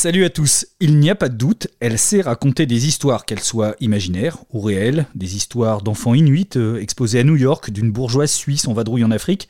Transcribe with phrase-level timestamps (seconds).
[0.00, 0.64] Salut à tous.
[0.78, 4.60] Il n'y a pas de doute, elle sait raconter des histoires, qu'elles soient imaginaires ou
[4.60, 9.02] réelles, des histoires d'enfants inuits euh, exposés à New York, d'une bourgeoise suisse en vadrouille
[9.02, 9.48] en Afrique,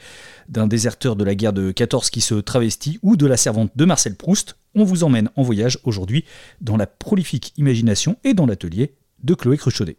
[0.49, 3.85] d'un déserteur de la guerre de 14 qui se travestit ou de la servante de
[3.85, 4.57] Marcel Proust.
[4.75, 6.25] On vous emmène en voyage aujourd'hui
[6.63, 9.99] dans la prolifique imagination et dans l'atelier de Chloé Cruchaudet.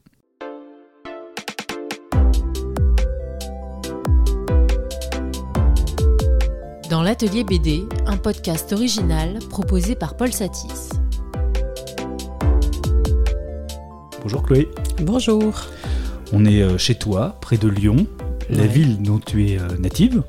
[7.09, 10.91] L'atelier BD, un podcast original proposé par Paul Satis.
[14.21, 14.69] Bonjour Chloé.
[15.01, 15.59] Bonjour.
[16.31, 18.05] On est euh, chez toi, près de Lyon,
[18.51, 20.21] la ville dont tu es euh, native.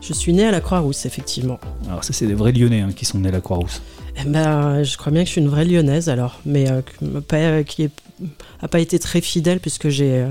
[0.00, 1.60] Je suis née à la Croix-Rousse, effectivement.
[1.86, 3.80] Alors ça c'est des vrais Lyonnais hein, qui sont nés à la Croix-Rousse.
[4.18, 6.82] Eh ben, je crois bien que je suis une vraie lyonnaise alors, mais euh,
[7.32, 7.88] euh, qui
[8.62, 10.28] n'a pas été très fidèle puisque j'ai euh,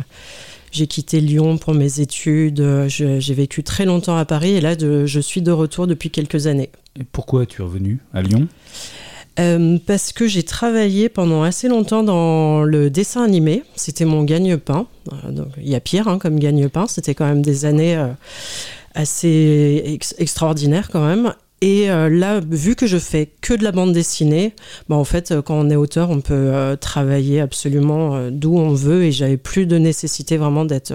[0.71, 2.59] j'ai quitté Lyon pour mes études.
[2.61, 6.09] euh, J'ai vécu très longtemps à Paris et là, de- je suis de retour depuis
[6.09, 6.69] quelques années.
[6.99, 8.47] Et pourquoi tu es revenu à Lyon?
[9.39, 13.63] Euh, parce que j'ai travaillé pendant assez longtemps dans le dessin animé.
[13.75, 14.87] C'était mon gagne-pain.
[15.11, 16.87] Euh, donc, Il y a pire hein, comme gagne-pain.
[16.87, 18.07] C'était quand même des années euh,
[18.93, 21.33] assez ex- extraordinaires quand même.
[21.61, 24.53] Et euh, là, vu que je fais que de la bande dessinée,
[24.89, 28.73] bah, en fait, euh, quand on est auteur, on peut euh, travailler absolument d'où on
[28.73, 30.93] veut et j'avais plus de nécessité vraiment d'être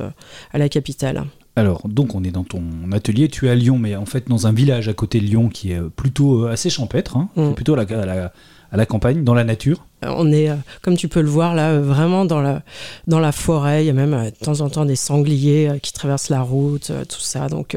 [0.52, 1.24] à la capitale.
[1.54, 4.46] Alors, donc on est dans ton atelier, tu es à Lyon, mais en fait dans
[4.46, 7.52] un village à côté de Lyon qui est plutôt assez champêtre, hein, Mm.
[7.52, 8.32] Plutôt la,
[8.76, 9.84] la campagne, dans la nature.
[10.04, 12.62] Euh, On est, euh, comme tu peux le voir là, euh, vraiment dans la,
[13.06, 13.84] dans la forêt.
[13.84, 17.20] Il y a même de temps en temps des sangliers qui traversent la route, tout
[17.20, 17.48] ça.
[17.48, 17.76] Donc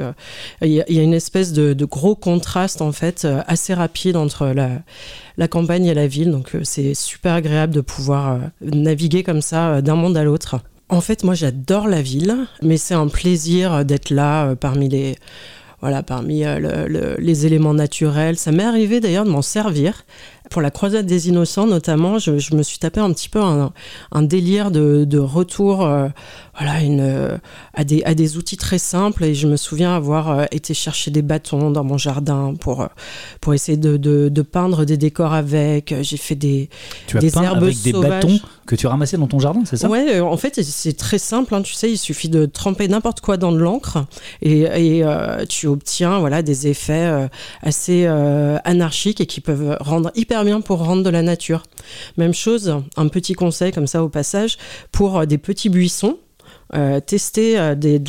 [0.62, 4.70] il y, a- une espèce de, gros contraste en fait assez rapide entre la,
[5.38, 6.32] la campagne et la ville.
[6.32, 10.58] Donc c'est super agréable de pouvoir naviguer comme ça d'un monde à l'autre.
[10.90, 15.16] En fait, moi j'adore la ville, mais c'est un plaisir d'être là parmi les
[15.82, 18.38] voilà, parmi le- le- les éléments naturels.
[18.38, 20.04] Ça m'est arrivé d'ailleurs de m'en servir.
[20.50, 23.72] Pour la croisade des innocents, notamment, je, je me suis tapé un petit peu un,
[24.12, 26.08] un délire de, de retour euh,
[26.58, 27.38] voilà, une, euh,
[27.74, 29.24] à, des, à des outils très simples.
[29.24, 32.88] Et je me souviens avoir euh, été chercher des bâtons dans mon jardin pour,
[33.42, 35.94] pour essayer de, de, de peindre des décors avec.
[36.02, 36.70] J'ai fait des,
[37.08, 38.10] Tu as Des peint herbes avec des sauvages.
[38.10, 39.90] bâtons que tu ramassais dans ton jardin, c'est ça?
[39.90, 41.56] Ouais, en fait, c'est très simple.
[41.56, 44.06] hein, tu sais, il suffit de tremper n'importe quoi dans de l'encre
[44.42, 45.04] et, et,
[45.48, 47.28] tu obtiens voilà des effets
[47.64, 48.06] assez
[48.64, 51.64] anarchiques et qui peuvent rendre hyper bien pour rendre de la nature.
[52.18, 54.58] Même chose, un petit conseil comme ça au passage
[54.92, 56.18] pour euh, des petits buissons.
[56.76, 58.00] euh, tester euh, de,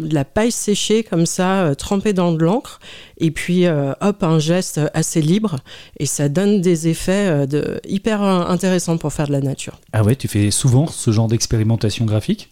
[0.00, 2.80] la, paille séchée comme ça, trempée dans de l'encre,
[3.18, 5.60] et puis hop, un geste assez libre,
[5.98, 7.46] et ça donne des effets
[7.86, 9.78] hyper intéressants pour faire de la nature.
[9.92, 12.49] Ah ouais, tu fais souvent ce genre d'expérimentation graphique?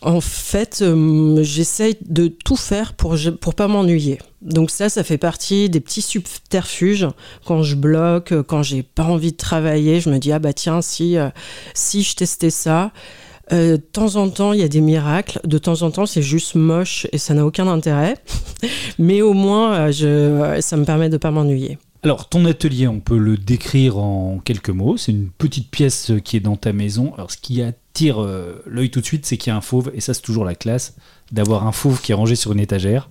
[0.00, 4.18] En fait, euh, j'essaye de tout faire pour pour pas m'ennuyer.
[4.42, 7.08] Donc ça, ça fait partie des petits subterfuges.
[7.44, 10.82] Quand je bloque, quand j'ai pas envie de travailler, je me dis ah bah tiens
[10.82, 11.28] si euh,
[11.74, 12.92] si je testais ça.
[13.52, 15.40] Euh, de temps en temps, il y a des miracles.
[15.44, 18.16] De temps en temps, c'est juste moche et ça n'a aucun intérêt.
[18.98, 21.78] Mais au moins, euh, ça me permet de pas m'ennuyer.
[22.02, 24.96] Alors, ton atelier, on peut le décrire en quelques mots.
[24.96, 27.12] C'est une petite pièce qui est dans ta maison.
[27.14, 27.60] Alors, ce qui
[27.96, 30.20] attire euh, l'œil tout de suite, c'est qu'il y a un fauve, et ça, c'est
[30.20, 30.96] toujours la classe,
[31.32, 33.08] d'avoir un fauve qui est rangé sur une étagère.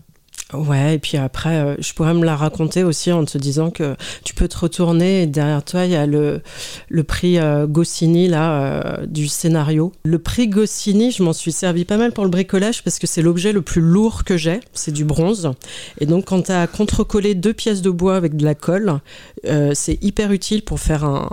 [0.53, 3.95] Ouais, et puis après, euh, je pourrais me la raconter aussi en te disant que
[4.23, 6.41] tu peux te retourner et derrière toi, il y a le,
[6.87, 9.91] le prix euh, Goscinny là, euh, du scénario.
[10.03, 13.23] Le prix Goscinny, je m'en suis servi pas mal pour le bricolage parce que c'est
[13.23, 15.51] l'objet le plus lourd que j'ai, c'est du bronze.
[15.99, 18.99] Et donc, quand tu as contrecollé deux pièces de bois avec de la colle,
[19.73, 21.27] c'est hyper utile pour faire un,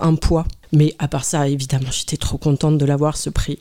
[0.00, 0.46] un poids.
[0.76, 3.58] Mais à part ça, évidemment, j'étais trop contente de l'avoir ce prix.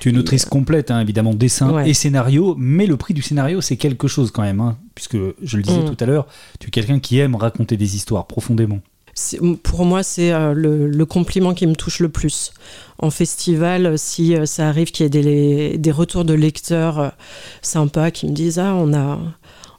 [0.00, 1.90] Tu es une autrice complète, hein, évidemment, dessin Ouais.
[1.90, 5.56] et scénario, mais le prix du scénario, c'est quelque chose quand même, hein, puisque, je
[5.56, 5.94] le disais Mm.
[5.94, 6.26] tout à l'heure,
[6.58, 8.80] tu es quelqu'un qui aime raconter des histoires profondément.
[9.62, 12.52] Pour moi, c'est euh, le, le compliment qui me touche le plus.
[12.98, 17.12] En festival, euh, si euh, ça arrive qu'il y ait des, des retours de lecteurs
[17.62, 19.20] sympas qui me disent Ah, on a,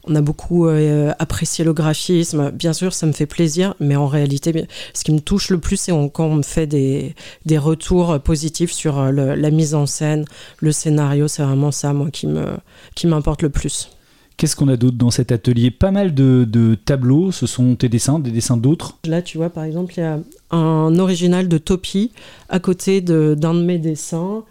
[0.08, 4.08] on a beaucoup euh, apprécié le graphisme, bien sûr, ça me fait plaisir, mais en
[4.08, 7.16] réalité, ce qui me touche le plus, c'est quand on me fait des,
[7.46, 10.26] des retours positifs sur euh, le- la mise en scène,
[10.60, 12.58] le scénario, c'est vraiment ça, moi, qui me-
[12.96, 13.90] qui m'importe le plus.
[14.38, 15.72] Qu'est-ce qu'on a d'autre dans cet atelier?
[15.72, 18.98] Pas mal de, de tableaux, ce sont tes dessins, des dessins d'autres?
[19.06, 20.20] Là, tu vois, par exemple, il y a
[20.52, 22.12] un original de Topi
[22.50, 24.44] à côté d'un de, mes dessins.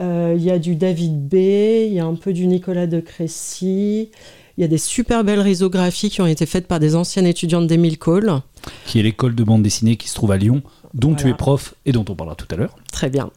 [0.00, 2.98] Euh, Il y a du David B, il y a un peu du Nicolas de
[2.98, 4.10] Crécy.
[4.58, 7.66] Il y a des super belles risographies qui ont été faites par des anciennes étudiantes
[7.66, 8.40] d'Émile Cole.
[8.86, 10.62] qui est l'école de bande dessinée qui se trouve à Lyon,
[10.94, 12.76] dont tu es prof et dont on parlera tout à l'heure.
[12.92, 13.30] Très bien.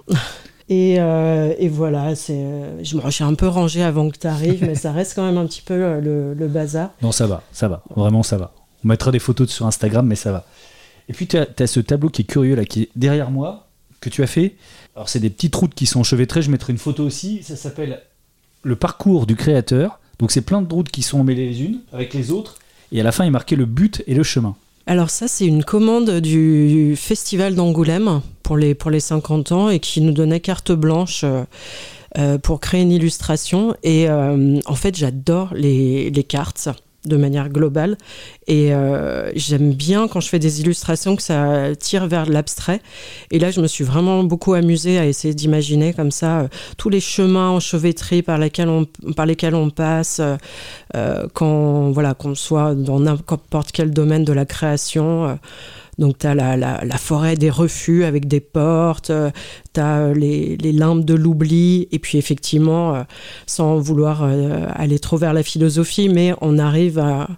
[0.67, 4.27] Et, euh, et voilà, c'est, euh, je me suis un peu rangée avant que tu
[4.27, 6.89] arrives, mais ça reste quand même un petit peu euh, le, le bazar.
[7.01, 8.51] Non, ça va, ça va, vraiment ça va.
[8.83, 10.45] On mettra des photos sur Instagram, mais ça va.
[11.07, 13.67] Et puis tu as, ce tableau qui est curieux là, qui est derrière moi,
[14.01, 14.55] que tu as fait.
[14.95, 18.01] Alors c'est des petites routes qui sont enchevêtrées, je mettrai une photo aussi, ça s'appelle
[18.63, 19.99] le parcours du créateur.
[20.19, 22.55] Donc c'est plein de routes qui sont mêlées les unes avec les autres,
[22.91, 24.55] et à la fin il marqué le but et le chemin.
[24.87, 29.79] Alors ça, c'est une commande du Festival d'Angoulême pour les, pour les 50 ans et
[29.79, 31.43] qui nous donnait carte blanche euh,
[32.19, 33.75] euh, pour créer une illustration.
[33.81, 36.69] Et euh, en fait, j'adore les cartes
[37.05, 37.97] de manière globale.
[38.47, 42.81] Et euh, j'aime bien quand je fais des illustrations que ça tire vers l'abstrait.
[43.31, 46.47] Et là, je me suis vraiment beaucoup amusée à essayer d'imaginer comme ça euh,
[46.77, 48.85] tous les chemins enchevêtrés par lesquels on,
[49.15, 50.21] par lesquels on passe
[50.95, 55.37] euh, quand voilà qu'on soit dans n'importe quel domaine de la création.
[55.97, 59.31] Donc, tu as la, la, forêt des refus avec des portes, euh,
[59.73, 63.03] tu as euh, les, les, limbes de l'oubli, et puis effectivement, euh,
[63.45, 67.29] sans vouloir aller trop vers la philosophie, mais on arrive à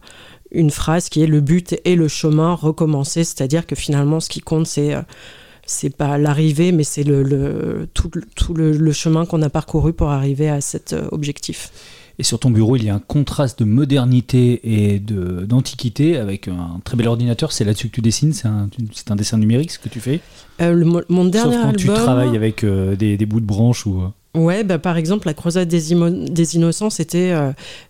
[0.51, 4.39] une phrase qui est le but et le chemin recommencer, c'est-à-dire que finalement, ce qui
[4.39, 4.95] compte, c'est
[5.69, 8.09] c'est pas l'arrivée, mais c'est le, tout,
[8.55, 11.71] le chemin qu'on a parcouru pour arriver à cet objectif.
[12.19, 16.79] Et sur ton bureau, il y a un contraste de modernité et d'antiquité avec un
[16.83, 17.51] très bel ordinateur.
[17.51, 18.69] C'est là-dessus que tu dessines C'est un,
[19.09, 20.19] un, dessin numérique ce que tu fais
[20.61, 24.01] euh, Mon dernier Sauf quand tu travailles avec euh, des, des, bouts de branches ou...
[24.01, 24.39] Euh.
[24.39, 25.95] Ouais, bah, par exemple, la croisade des,
[26.29, 27.33] des innocents, c'était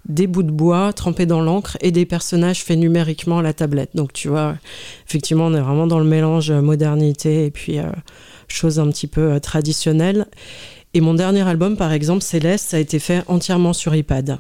[0.08, 3.90] des bouts de bois trempés dans l'encre et des personnages faits numériquement à la tablette.
[3.96, 4.56] Donc, tu vois,
[5.06, 7.80] effectivement, on est vraiment dans le mélange modernité et puis
[8.48, 10.26] choses un petit peu traditionnelles.
[10.98, 14.40] Et mon dernier album, par exemple, Céleste, ça a été fait entièrement sur iPad.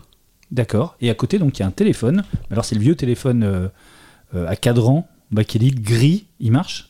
[0.50, 0.96] D'accord.
[1.02, 2.24] Et à côté, donc, il y a un téléphone.
[2.50, 3.68] Alors, c'est le vieux téléphone euh,
[4.34, 6.26] euh, à cadran, bakélite, gris.
[6.40, 6.90] Il marche?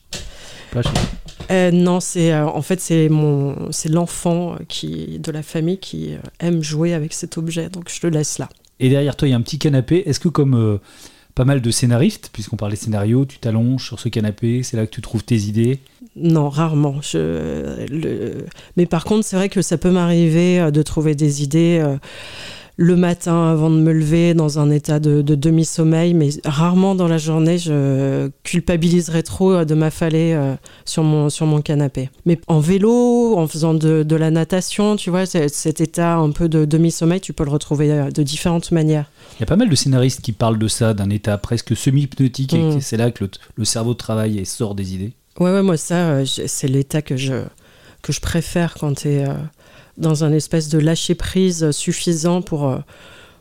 [1.50, 6.62] Euh, non, c'est en fait c'est mon c'est l'enfant qui de la famille qui aime
[6.62, 8.48] jouer avec cet objet, donc je le laisse là.
[8.80, 10.02] Et derrière toi, il y a un petit canapé.
[10.06, 10.78] Est-ce que comme
[11.38, 14.90] pas mal de scénaristes, puisqu'on parlait scénario, tu t'allonges sur ce canapé, c'est là que
[14.90, 15.78] tu trouves tes idées
[16.16, 17.00] non, rarement.
[18.76, 21.96] Mais par contre, c'est vrai que ça peut m'arriver euh, de trouver des idées euh,
[22.80, 27.18] le matin avant de me lever dans un état de, demi-sommeil, mais rarement dans la
[27.18, 30.38] journée, je culpabiliserai trop euh, de m'affaler
[30.84, 32.08] sur, mon, sur mon canapé.
[32.24, 36.64] Mais en vélo, en faisant de, la natation, tu vois, cet état un peu de
[36.64, 39.10] demi-sommeil, tu peux le retrouver de différentes manières.
[39.36, 42.54] Il y a pas mal de scénaristes qui parlent de ça, d'un état presque semi-hypnotique,
[42.54, 42.80] et mm.
[42.80, 45.12] c'est là que le, le cerveau travaille et sort des idées.
[45.38, 47.44] Ouais, ouais, moi, ça, euh, c'est l'état que je,
[48.02, 49.34] que je préfère quand tu es euh,
[49.98, 52.78] dans un espèce de lâcher prise suffisant pour euh,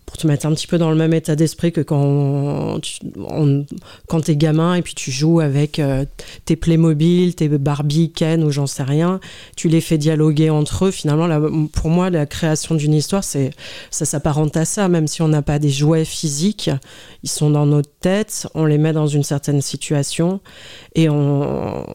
[0.07, 3.00] pour te mettre un petit peu dans le même état d'esprit que quand tu
[4.07, 6.06] quand es gamin et puis tu joues avec euh,
[6.45, 9.19] tes Playmobil, tes Barbie, Ken ou j'en sais rien,
[9.57, 10.92] tu les fais dialoguer entre eux.
[10.92, 11.27] Finalement,
[11.74, 13.51] pour moi, la création d'une histoire, c'est
[13.92, 16.71] ça s'apparente à ça, même si on n'a pas des jouets physiques,
[17.24, 20.39] ils sont dans notre tête, on les met dans une certaine situation
[20.95, 21.86] et on,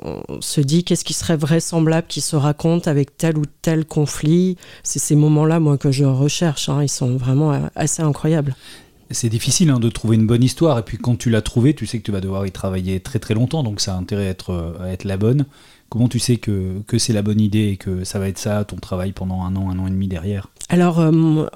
[0.40, 4.56] se dit qu'est-ce qui serait vraisemblable qui se raconte avec tel ou tel conflit.
[4.82, 6.68] C'est ces moments-là, moi, que je recherche.
[6.68, 6.82] Hein.
[6.82, 8.54] Ils sont vraiment assez incroyable.
[9.10, 11.86] C'est difficile hein, de trouver une bonne histoire, et puis quand tu l'as trouvée, tu
[11.86, 14.30] sais que tu vas devoir y travailler très très longtemps, donc ça a intérêt à
[14.30, 15.44] être, à être la bonne.
[15.90, 18.64] Comment tu sais que, que c'est la bonne idée et que ça va être ça,
[18.64, 20.48] ton travail pendant un an, un an et demi derrière?
[20.70, 21.10] Alors, euh,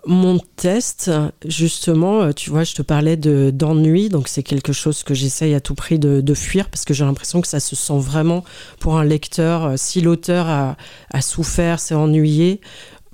[0.06, 1.10] mon test,
[1.46, 5.60] justement, euh, tu vois, je te parlais d'ennui, donc c'est quelque chose que j'essaye à
[5.60, 8.44] tout prix de, de fuir parce que j'ai l'impression que ça se sent vraiment
[8.78, 9.64] pour un lecteur.
[9.64, 10.76] Euh, si l'auteur a,
[11.14, 12.60] a souffert, s'est ennuyé,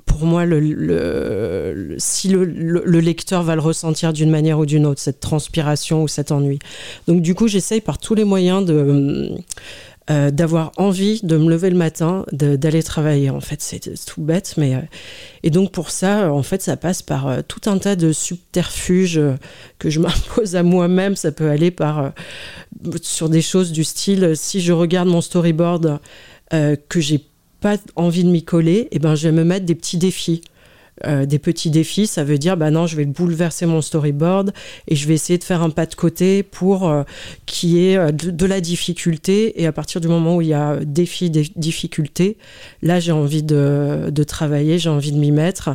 [0.06, 0.44] pour moi,
[1.99, 6.32] si le, lecteur va le ressentir d'une manière ou d'une autre, cette transpiration ou cet
[6.32, 6.59] ennui.
[7.09, 8.66] Donc du coup, j'essaye par tous les moyens.
[10.11, 13.30] Euh, d'avoir envie de me lever le matin, d'aller travailler.
[13.30, 14.80] En fait, c'est tout bête, mais euh,
[15.44, 19.21] et donc pour ça, en fait, ça passe par euh, tout un tas de subterfuges
[19.78, 21.14] que je m'impose à moi-même.
[21.14, 22.12] Ça peut aller par
[23.00, 26.00] sur des choses du style si je regarde mon storyboard
[26.50, 27.25] que j'ai
[27.62, 30.42] pas envie de m'y coller, et ben je vais me mettre des petits défis.
[31.07, 34.52] Euh, des petits défis, ça veut dire, bah non, je vais bouleverser mon storyboard
[34.87, 37.02] et je vais essayer de faire un pas de côté pour euh,
[37.47, 39.61] qu'il y ait euh, de, la difficulté.
[39.61, 42.37] Et à partir du moment où il y a défi, des difficultés,
[42.83, 45.71] là, j'ai envie de, de travailler, j'ai envie de m'y mettre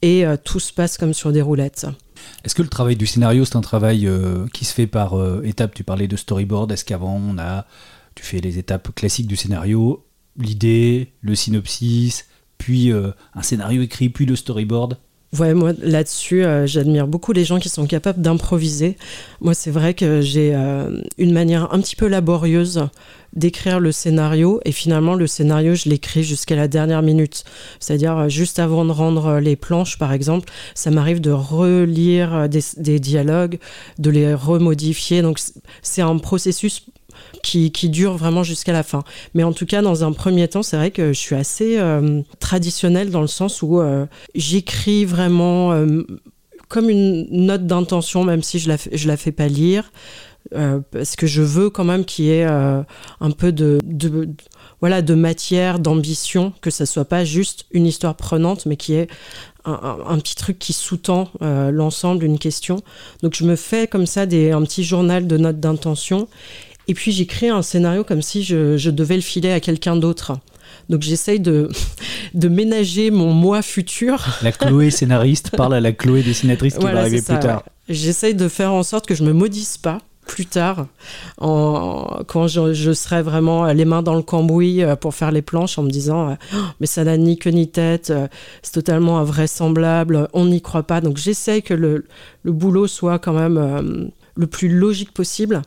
[0.00, 1.84] et tout se passe comme sur des roulettes.
[2.44, 4.08] Est-ce que le travail du scénario, c'est un travail
[4.52, 5.74] qui se fait par étapes?
[5.74, 6.70] Tu parlais de storyboard.
[6.70, 7.66] Est-ce qu'avant, on a,
[8.14, 10.04] tu fais les étapes classiques du scénario
[10.38, 12.26] l'idée, le synopsis,
[12.58, 14.98] puis euh, un scénario écrit, puis le storyboard.
[15.38, 18.96] Ouais, moi là-dessus, euh, j'admire beaucoup les gens qui sont capables d'improviser.
[19.42, 22.88] Moi, c'est vrai que j'ai euh, une manière un petit peu laborieuse
[23.34, 27.44] d'écrire le scénario et finalement le scénario je l'écris jusqu'à la dernière minute.
[27.78, 32.98] C'est-à-dire juste avant de rendre les planches par exemple ça m'arrive de relire des, des,
[32.98, 33.58] dialogues
[33.98, 35.20] de les remodifier.
[35.20, 35.40] Donc
[35.82, 36.86] c'est un processus
[37.42, 39.02] qui, dure vraiment jusqu'à la fin.
[39.34, 42.22] Mais en tout cas, dans un premier temps, c'est vrai que je suis assez euh,
[42.40, 45.72] traditionnelle dans le sens où euh, j'écris vraiment
[46.68, 49.90] comme une note d'intention, même si je la, je la fais pas lire.
[50.50, 53.78] parce que je veux quand même qu'il y ait un peu de,
[54.80, 59.08] voilà de matière, d'ambition, que ça soit pas juste une histoire prenante, mais qui ait
[59.64, 62.82] un, petit truc qui sous-tend euh, l'ensemble, une question.
[63.22, 66.28] Donc je me fais comme ça des, un petit journal de notes d'intention.
[66.88, 70.38] Et puis j'écris un scénario comme si je, devais le filer à quelqu'un d'autre.
[70.88, 71.68] Donc j'essaye de,
[72.34, 74.26] de ménager mon moi futur.
[74.42, 77.62] La Chloé scénariste parle à la Chloé dessinatrice qui va arriver plus tard.
[77.88, 80.86] J'essaye de faire en sorte que je me maudisse pas plus tard,
[81.38, 85.78] en, quand je, serai vraiment les mains dans le cambouis euh, pour faire les planches,
[85.78, 88.28] en me disant euh, oh, mais ça n'a ni queue ni tête, euh,
[88.62, 91.00] c'est totalement invraisemblable, on n'y croit pas.
[91.00, 92.04] Donc j'essaie que le,
[92.42, 95.62] le, boulot soit quand même le plus logique possible.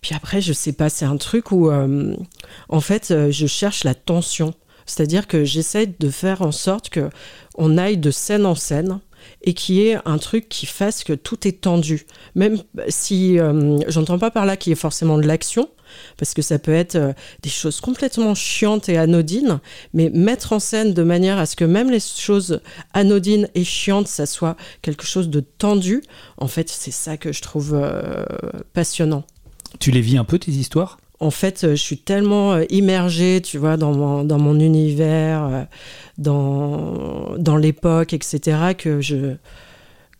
[0.00, 4.54] Puis après, je sais pas, c'est un truc où en fait je cherche la tension.
[4.86, 7.10] C'est-à-dire que j'essaie de faire en sorte que
[7.56, 9.00] on aille de scène en scène
[9.42, 12.06] et qui est un truc qui fasse que tout est tendu.
[12.34, 15.68] Même si euh, j'entends pas par là qu'il y ait forcément de l'action,
[16.16, 19.60] parce que ça peut être euh, des choses complètement chiantes et anodines,
[19.92, 22.60] mais mettre en scène de manière à ce que même les choses
[22.92, 26.02] anodines et chiantes, ça soit quelque chose de tendu,
[26.36, 28.24] en fait, c'est ça que je trouve euh,
[28.72, 29.24] passionnant.
[29.78, 30.98] Tu les vis un peu, tes histoires?
[31.20, 35.66] En fait, je suis tellement immergée, tu vois, dans mon, dans mon univers,
[36.16, 39.36] dans, dans l'époque, etc., que je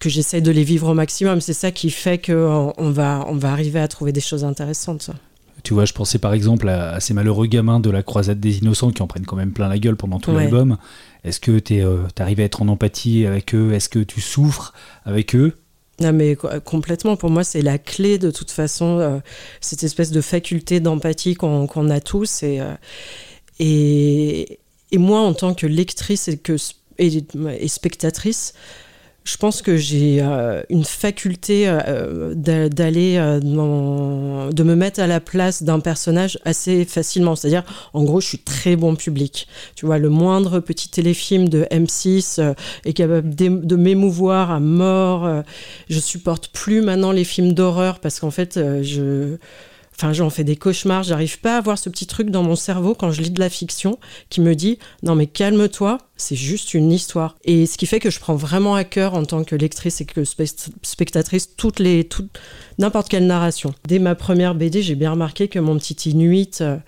[0.00, 1.40] que j'essaie de les vivre au maximum.
[1.40, 5.10] C'est ça qui fait qu'on on va, on va arriver à trouver des choses intéressantes.
[5.62, 8.90] Tu vois, je pensais par exemple à, ces malheureux gamins de la croisade des innocents
[8.90, 10.78] qui en prennent quand même plein la gueule pendant tout l'album.
[11.22, 13.74] Est-ce que tu euh, arrives à être en empathie avec eux?
[13.74, 14.72] Est-ce que tu souffres
[15.04, 15.58] avec eux?
[16.00, 19.18] Non mais complètement, pour moi c'est la clé de toute façon, euh,
[19.60, 22.42] cette espèce de faculté d'empathie qu'on a tous.
[22.42, 22.74] Et, euh,
[23.58, 24.58] et,
[24.92, 26.56] et moi, en tant que lectrice et, que,
[26.98, 28.54] et, spectatrice,
[29.24, 35.20] je pense que j'ai euh, une faculté euh, d'aller euh, de me mettre à la
[35.20, 37.36] place d'un personnage assez facilement.
[37.36, 39.46] C'est-à-dire, en gros, je suis très bon public.
[39.76, 45.42] Tu vois, le moindre petit téléfilm de M6 est capable de m'émouvoir à mort.
[45.88, 49.36] je supporte plus maintenant les films d'horreur parce qu'en fait, je
[50.00, 51.02] Enfin, j'en fais des cauchemars.
[51.02, 53.50] J'arrive pas à avoir ce petit truc dans mon cerveau quand je lis de la
[53.50, 53.98] fiction
[54.30, 57.36] qui me dit non mais calme-toi, c'est juste une histoire.
[57.44, 60.06] Et ce qui fait que je prends vraiment à cœur en tant que lectrice et
[60.06, 62.30] que spectatrice toutes les toutes
[62.78, 63.74] n'importe quelle narration.
[63.86, 66.78] Dès ma première BD, j'ai bien remarqué que mon petit Inuit euh,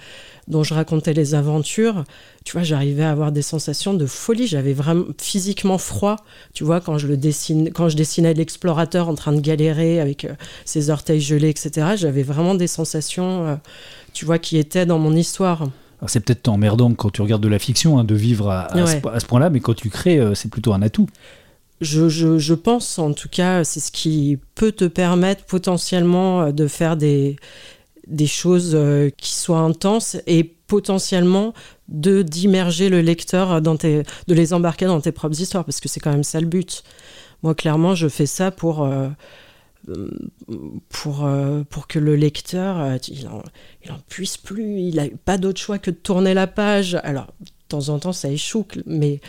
[0.53, 2.05] dont je racontais les aventures,
[2.45, 4.47] tu vois, j'arrivais à avoir des sensations de folie.
[4.47, 6.17] J'avais vraiment physiquement froid,
[6.55, 10.25] tu vois, quand je le dessine, quand je dessinais l'explorateur en train de galérer avec
[10.25, 11.95] euh, ses orteils gelés, etc.
[11.97, 13.57] J'avais vraiment des sensations, euh,
[14.13, 15.69] tu vois, qui étaient dans mon histoire.
[16.07, 19.51] C'est peut-être emmerdant quand tu regardes de la fiction hein, de vivre à, ce, point-là,
[19.51, 21.07] mais quand tu crées, euh, c'est plutôt un atout.
[21.81, 26.97] Je, je, pense, en tout cas, c'est ce qui peut te permettre potentiellement de faire
[26.97, 27.37] des,
[28.07, 31.55] des choses euh, qui soient intenses et potentiellement
[31.89, 35.89] de d'immerger le lecteur dans tes, de les embarquer dans tes propres histoires parce que
[35.89, 36.83] c'est quand même ça le but.
[37.43, 39.09] Moi clairement je fais ça pour euh,
[40.89, 43.43] pour, euh, pour que le lecteur il en,
[43.85, 46.97] il en, puisse plus, il n'a pas d'autre choix que de tourner la page.
[47.03, 49.21] Alors de temps en temps ça échoue, mais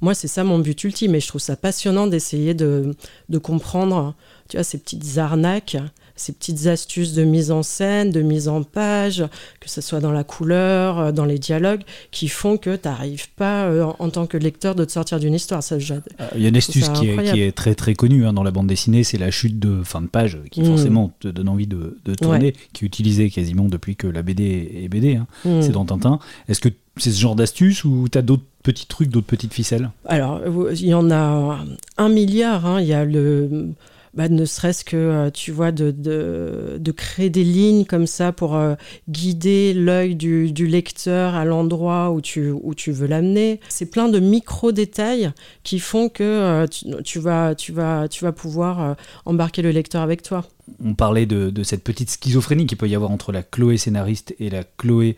[0.00, 2.94] moi c'est ça mon but ultime et je trouve ça passionnant d'essayer de,
[3.28, 4.14] de comprendre
[4.48, 5.76] tu vois ces petites arnaques
[6.20, 9.24] ces petites astuces de mise en scène, de mise en page,
[9.58, 13.30] que ce soit dans la couleur, euh, dans les dialogues, qui font que tu n'arrives
[13.30, 15.62] pas, euh, en, tant que lecteur, de te sortir d'une histoire.
[15.62, 16.00] Ça, euh,
[16.34, 19.02] Il y a une astuce qui est, très très connue hein, dans la bande dessinée,
[19.02, 20.66] c'est la chute de fin de page, qui mm.
[20.66, 24.88] forcément te donne envie de, tourner, qui est utilisée quasiment depuis que la BD est
[24.88, 25.26] BD, hein.
[25.46, 25.62] mm.
[25.62, 26.18] c'est dans Tintin.
[26.48, 29.90] Est-ce que c'est ce genre d'astuce ou tu as d'autres petits trucs, d'autres petites ficelles?
[30.04, 31.64] Alors, il y en a
[31.96, 32.66] un milliard.
[32.66, 32.82] Hein.
[32.82, 33.72] Il y a le
[34.14, 38.56] bah, ne serait-ce que, euh, tu vois, de, de, créer des lignes comme ça pour
[38.56, 38.74] euh,
[39.08, 43.60] guider l'œil du, lecteur à l'endroit où tu, où tu veux l'amener.
[43.68, 46.66] C'est plein de micro-détails qui font que euh,
[47.04, 50.44] tu, vas, tu, vas, tu vas pouvoir embarquer le lecteur avec toi.
[50.84, 54.34] On parlait de, de cette petite schizophrénie qu'il peut y avoir entre la Chloé scénariste
[54.38, 55.16] et la Chloé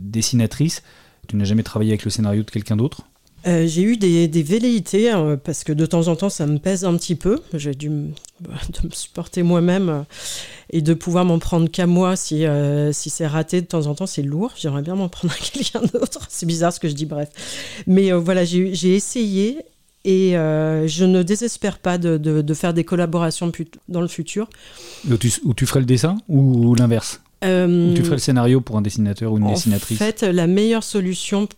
[0.00, 0.82] dessinatrice.
[1.28, 3.02] Tu n'as jamais travaillé avec le scénario de quelqu'un d'autre?
[3.46, 6.84] Euh, j'ai eu des, velléités hein, parce que de temps en temps ça me pèse
[6.84, 7.40] un petit peu.
[7.54, 8.08] J'ai dû me,
[8.42, 10.02] de me supporter moi-même euh,
[10.70, 13.94] et de pouvoir m'en prendre qu'à moi si, euh, si c'est raté de temps en
[13.94, 14.52] temps c'est lourd.
[14.56, 16.26] J'aimerais bien m'en prendre à quelqu'un d'autre.
[16.28, 17.30] C'est bizarre ce que je dis, bref.
[17.86, 19.58] Mais voilà, j'ai essayé
[20.04, 23.50] et je ne désespère pas de, de, faire des collaborations
[23.88, 24.48] dans le futur.
[25.08, 27.20] Où tu, où tu ferais le dessin ou l'inverse?
[27.44, 30.00] Euh, Tu ferais le scénario pour un dessinateur ou une dessinatrice?
[30.00, 31.48] En fait, la meilleure solution,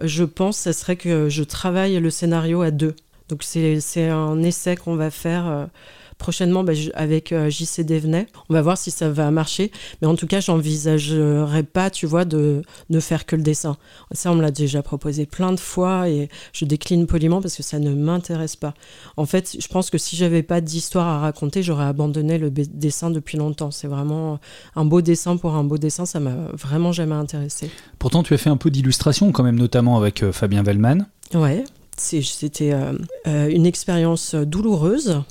[0.00, 2.94] je pense, ce serait que je travaille le scénario à deux.
[3.28, 5.68] Donc c'est un essai qu'on va faire.
[6.18, 8.26] Prochainement bah, avec euh, JC Devenay.
[8.48, 9.70] On va voir si ça va marcher.
[10.00, 13.76] Mais en tout cas, j'envisagerais pas, tu vois, de ne faire que le dessin.
[14.12, 17.62] Ça, on me l'a déjà proposé plein de fois et je décline poliment parce que
[17.62, 18.74] ça ne m'intéresse pas.
[19.16, 23.10] En fait, je pense que si j'avais pas d'histoire à raconter, j'aurais abandonné le dessin
[23.10, 23.70] depuis longtemps.
[23.70, 24.38] C'est vraiment
[24.76, 26.06] un beau dessin pour un beau dessin.
[26.06, 27.70] Ça m'a vraiment jamais intéressé.
[27.98, 31.06] Pourtant, tu as fait un peu d'illustration quand même, notamment avec euh, Fabien Vellman.
[31.34, 31.64] Ouais.
[31.96, 32.92] C'était euh,
[33.26, 35.22] euh, une expérience douloureuse.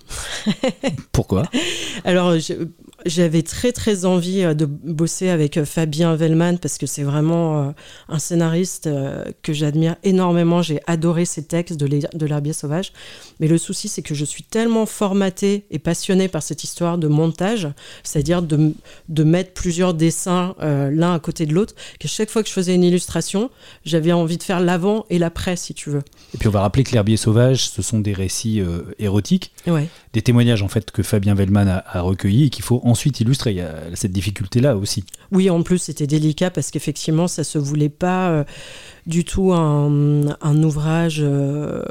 [1.11, 1.43] Pourquoi?
[2.03, 2.35] Alors,
[3.05, 7.61] j'avais très très envie euh, de bosser avec euh, Fabien Vellman parce que c'est vraiment
[7.61, 7.71] euh,
[8.09, 8.89] un scénariste
[9.41, 10.61] que j'admire énormément.
[10.61, 12.93] J'ai adoré ses textes de l'herbier sauvage.
[13.39, 17.07] Mais le souci, c'est que je suis tellement formatée et passionnée par cette histoire de
[17.07, 17.67] montage,
[18.03, 18.73] c'est-à-dire de,
[19.09, 22.75] de, mettre plusieurs dessins l'un à côté de l'autre, que chaque fois que je faisais
[22.75, 23.49] une illustration,
[23.85, 26.03] j'avais envie de faire l'avant et l'après, si tu veux.
[26.33, 28.61] Et puis on va rappeler que l'herbier sauvage, ce sont des récits
[28.99, 29.87] érotiques, ouais.
[30.13, 33.51] des témoignages en fait que Fabien Vellman a, a recueillis et qu'il faut ensuite illustrer.
[33.51, 35.03] Il y a cette difficulté-là aussi.
[35.31, 38.45] Oui, en plus, c'était délicat parce qu'effectivement, ça se voulait pas.
[39.05, 41.83] Euh, du tout un, ouvrage euh,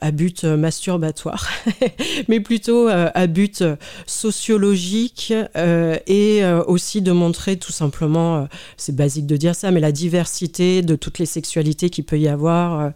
[0.00, 1.48] à but masturbatoire,
[2.28, 3.64] mais plutôt euh, à but
[4.06, 9.92] sociologique euh, et aussi de montrer tout simplement, c'est basique de dire ça, mais la
[9.92, 12.92] diversité de toutes les sexualités qu'il peut y avoir.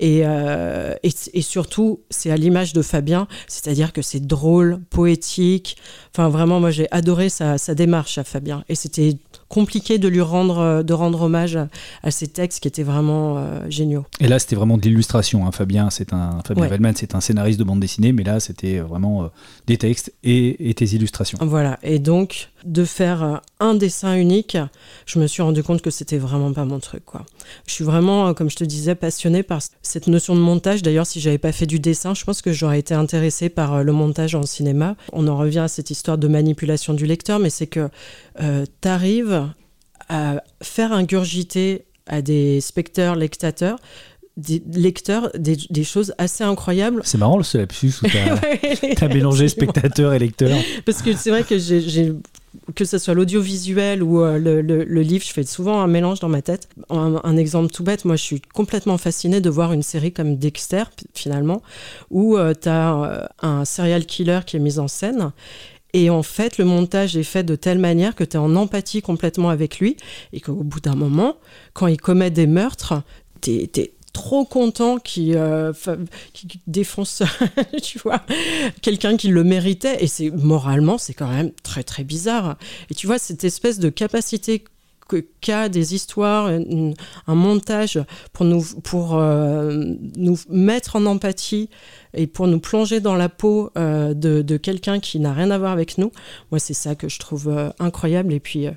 [0.00, 5.76] Et, et, surtout, c'est à l'image de Fabien, c'est-à-dire que c'est drôle, poétique.
[6.14, 8.64] Enfin, vraiment, moi, j'ai adoré sa démarche à Fabien.
[8.68, 9.16] Et c'était
[9.52, 11.58] compliqué de lui rendre, de rendre hommage
[12.02, 14.06] à, ces textes qui étaient vraiment euh, géniaux.
[14.18, 15.46] Et là, c'était vraiment de l'illustration.
[15.46, 15.52] Hein.
[15.52, 19.24] Fabien, c'est un Fabien Wellman, c'est un scénariste de bande dessinée, mais là, c'était vraiment
[19.24, 19.26] euh,
[19.66, 21.36] des textes et, et, tes illustrations.
[21.42, 21.78] Voilà.
[21.82, 24.56] Et donc, de faire euh, un dessin unique,
[25.06, 27.24] je me suis rendu compte que c'était vraiment pas mon truc, quoi.
[27.66, 30.82] Je suis vraiment, comme je te disais, passionnée par cette notion de montage.
[30.82, 33.92] D'ailleurs, si j'avais pas fait du dessin, je pense que j'aurais été intéressée par le
[33.92, 34.96] montage en cinéma.
[35.12, 37.88] On en revient à cette histoire de manipulation du lecteur, mais c'est que
[38.40, 39.48] euh, tu arrives
[40.08, 43.78] à faire ingurgiter à des spectateurs, lectateurs,
[44.36, 47.02] des lecteurs des, choses assez incroyables.
[47.04, 50.58] C'est marrant le lapsus où tu as, mélangé spectateur et lecteur.
[50.86, 52.12] Parce que c'est vrai que j'ai
[52.74, 56.42] que ce soit l'audiovisuel ou euh, le, livre, je fais souvent un mélange dans ma
[56.42, 56.68] tête.
[56.90, 60.84] Un, exemple tout bête, moi je suis complètement fascinée de voir une série comme Dexter,
[61.14, 61.62] finalement,
[62.10, 65.32] où euh, tu as un serial killer qui est mis en scène
[65.94, 69.02] et en fait, le montage est fait de telle manière que tu es en empathie
[69.02, 69.96] complètement avec lui
[70.32, 71.36] et qu'au bout d'un moment,
[71.74, 73.02] quand il commet des meurtres,
[73.42, 75.72] tu es, trop content qu'il euh,
[76.66, 77.22] défonce,
[77.82, 78.22] tu vois,
[78.80, 80.02] quelqu'un qui le méritait.
[80.02, 82.56] Et c'est moralement, c'est quand même très très bizarre.
[82.90, 84.64] Et tu vois, cette espèce de capacité
[85.42, 88.00] qu'a des histoires, un, montage
[88.32, 91.68] pour nous, pour euh, nous mettre en empathie
[92.14, 95.72] et pour nous plonger dans la peau euh, de, quelqu'un qui n'a rien à voir
[95.72, 96.12] avec nous.
[96.50, 98.68] Moi, c'est ça que je trouve incroyable et puis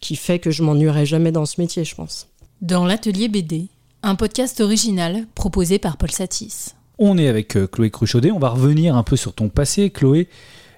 [0.00, 2.28] qui fait que je m'ennuierai jamais dans ce métier, je pense.
[2.62, 3.68] Dans l'atelier BD,
[4.02, 6.74] un podcast original proposé par Paul Satis.
[6.98, 8.30] On est avec Chloé Cruchaudet.
[8.30, 10.28] On va revenir un peu sur ton passé, Chloé.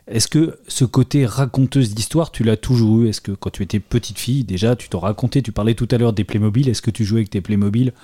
[0.07, 3.09] Est-ce que ce côté raconteuse d'histoire, tu l'as toujours eu?
[3.09, 5.41] Est-ce que quand tu étais petite fille, déjà, tu t'en racontais?
[5.41, 6.69] Tu parlais tout à l'heure des Playmobil.
[6.69, 7.95] Est-ce que tu jouais avec tes Playmobil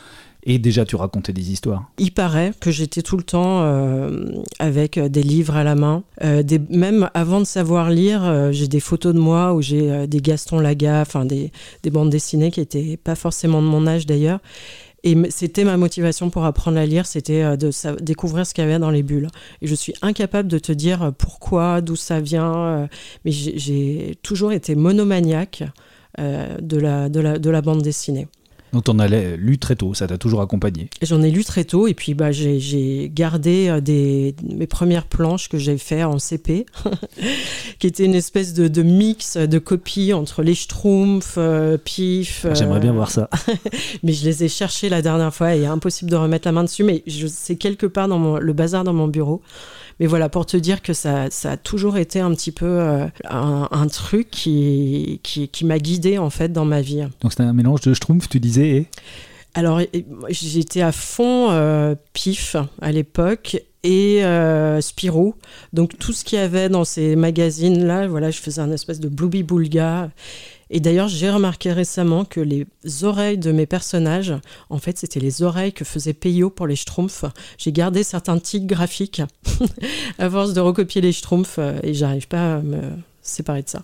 [0.43, 1.91] et déjà tu racontais des histoires?
[1.99, 6.03] Il paraît que j'étais tout le temps euh, avec des livres à la main.
[6.25, 10.07] Euh, des, même avant de savoir lire, euh, j'ai des photos de moi où j'ai
[10.07, 11.53] des Gaston Laga, enfin des,
[11.83, 14.41] des bandes dessinées qui n'étaient pas forcément de mon âge d'ailleurs.
[15.03, 17.71] Et c'était ma motivation pour apprendre à lire, c'était euh, de
[18.03, 19.29] découvrir ce qu'il y avait dans les bulles.
[19.63, 22.87] Et je suis incapable de te dire euh, pourquoi, d'où ça vient, euh,
[23.25, 25.63] mais j'ai toujours été monomaniaque
[26.19, 28.29] de, la, de, la, de la bande dessinée.
[28.73, 31.65] Donc tu en as lu très tôt, ça t'a toujours accompagné J'en ai lu très
[31.65, 36.19] tôt et puis bah, j'ai gardé euh, des, mes premières planches que j'ai fait en
[36.19, 36.67] CP,
[37.79, 42.47] qui était une espèce de, de, mix de copies entre les Schtroumpfs, euh, Pif.
[42.55, 43.29] J'aimerais bien euh, voir ça.
[44.03, 46.85] mais je les ai cherchés la dernière fois et impossible de remettre la main dessus,
[46.85, 49.43] mais c'est quelque part dans mon, le bazar dans mon bureau.
[50.01, 53.07] Mais voilà, pour te dire que ça, ça a toujours été un petit peu euh,
[53.29, 57.07] un, truc qui, qui, m'a guidé en fait dans ma vie.
[57.21, 58.87] Donc c'était un mélange de Schtroumpf, tu disais et...
[59.53, 59.81] Alors
[60.29, 65.35] j'étais à fond euh, pif à l'époque et euh, Spirou.
[65.75, 69.01] Donc tout ce qu'il y avait dans ces magazines là, voilà, je faisais un espèce
[69.01, 70.11] de Blooby Boulga
[70.73, 72.65] et d'ailleurs, j'ai remarqué récemment que les
[73.03, 74.35] oreilles de mes personnages,
[74.71, 77.25] en fait, c'était les oreilles que faisait Peyo pour les Schtroumpfs.
[77.59, 79.21] J'ai gardé certains tics graphiques
[80.19, 82.81] à force de recopier les Schtroumpfs euh, et j'arrive pas à me
[83.21, 83.83] séparer de ça.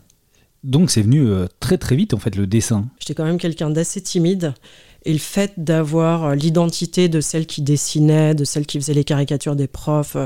[0.62, 2.87] Donc c'est venu euh, très très vite en fait le dessin.
[3.01, 4.55] J'étais quand même quelqu'un d'assez timide.
[5.05, 9.05] Et le fait d'avoir euh, l'identité de celle qui dessinait, de celle qui faisait les
[9.05, 10.16] caricatures des profs,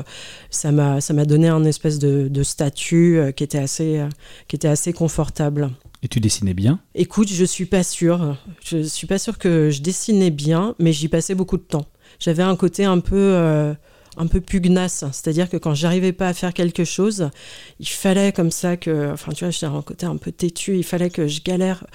[0.50, 4.02] ça m'a ça m'a donné un espèce de, de statut qui était assez
[4.46, 5.70] qui était assez confortable.
[6.02, 8.36] Et tu dessinais bien Écoute, je suis pas sûre.
[8.64, 11.86] Je suis pas sûre que je dessinais bien, mais j'y passais beaucoup de temps.
[12.18, 13.74] J'avais un côté un peu
[14.16, 15.04] un peu pugnace.
[15.12, 17.30] C'est-à-dire que quand j'arrivais pas à faire quelque chose,
[17.78, 20.84] il fallait comme ça que, enfin tu vois, j'ai un côté un peu têtu, il
[20.84, 21.86] fallait que je galère,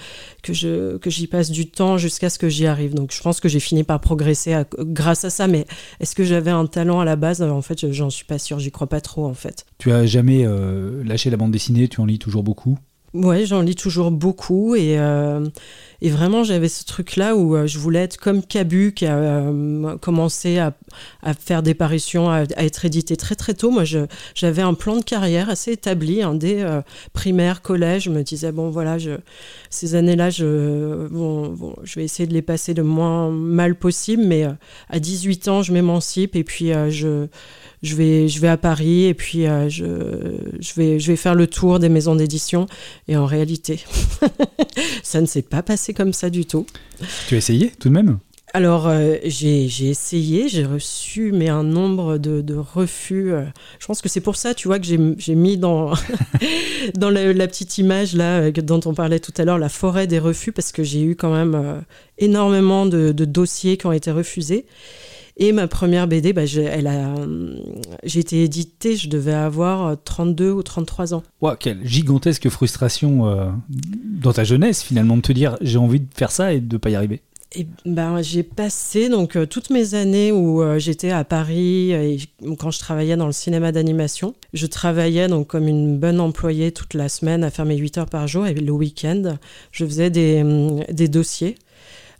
[0.42, 2.94] que je que j'y passe du temps jusqu'à ce que j'y arrive.
[2.94, 5.46] Donc je pense que j'ai fini par progresser grâce à ça.
[5.46, 5.66] Mais
[6.00, 7.42] est-ce que j'avais un talent à la base?
[7.42, 8.58] En fait, j'en suis pas sûre.
[8.58, 9.66] J'y crois pas trop en fait.
[9.78, 11.88] Tu as jamais euh, lâché la bande dessinée?
[11.88, 12.78] Tu en lis toujours beaucoup?
[13.16, 15.40] Ouais, j'en lis toujours beaucoup et, euh,
[16.02, 20.58] vraiment j'avais ce truc-là où euh, je voulais être comme Cabu qui a euh, commencé
[20.58, 20.74] à,
[21.40, 23.70] faire des parutions, à, être édité très très tôt.
[23.70, 23.84] Moi,
[24.34, 26.22] j'avais un plan de carrière assez établi.
[26.22, 26.62] Hein, dès
[27.14, 29.12] primaire, collège, je me disais bon voilà, je,
[29.70, 31.08] ces années-là, je,
[31.84, 34.46] je vais essayer de les passer le moins mal possible, mais
[34.90, 37.28] à 18 ans, je m'émancipe et puis je
[37.82, 39.84] je vais, je vais à Paris et puis euh, je,
[40.60, 42.66] je, vais, je vais faire le tour des maisons d'édition.
[43.08, 43.84] Et en réalité,
[45.02, 46.66] ça ne s'est pas passé comme ça du tout.
[47.28, 48.18] Tu as essayé tout de même?
[48.54, 53.32] Alors, euh, j'ai essayé, j'ai reçu, mais un nombre de, de refus.
[53.32, 53.44] Euh,
[53.78, 55.92] je pense que c'est pour ça, tu vois, que j'ai mis dans,
[56.94, 60.18] dans la, la, petite image là dont on parlait tout à l'heure, la forêt des
[60.18, 61.82] refus, parce que j'ai eu quand même
[62.16, 64.64] énormément de, de, dossiers qui ont été refusés.
[65.38, 67.14] Et ma première BD, bah, j'ai, elle a,
[68.04, 71.22] j'ai été éditée, je devais avoir 32 ou 33 ans.
[71.42, 76.06] Wow, quelle gigantesque frustration euh, dans ta jeunesse finalement de te dire j'ai envie de
[76.14, 77.20] faire ça et de ne pas y arriver.
[77.54, 82.18] Et ben, j'ai passé donc euh, toutes mes années où euh, j'étais à Paris et
[82.58, 84.34] quand je travaillais dans le cinéma d'animation.
[84.54, 88.10] Je travaillais donc comme une bonne employée toute la semaine à faire mes 8 heures
[88.10, 89.36] par jour et le week-end,
[89.70, 90.42] je faisais des,
[90.90, 91.56] des dossiers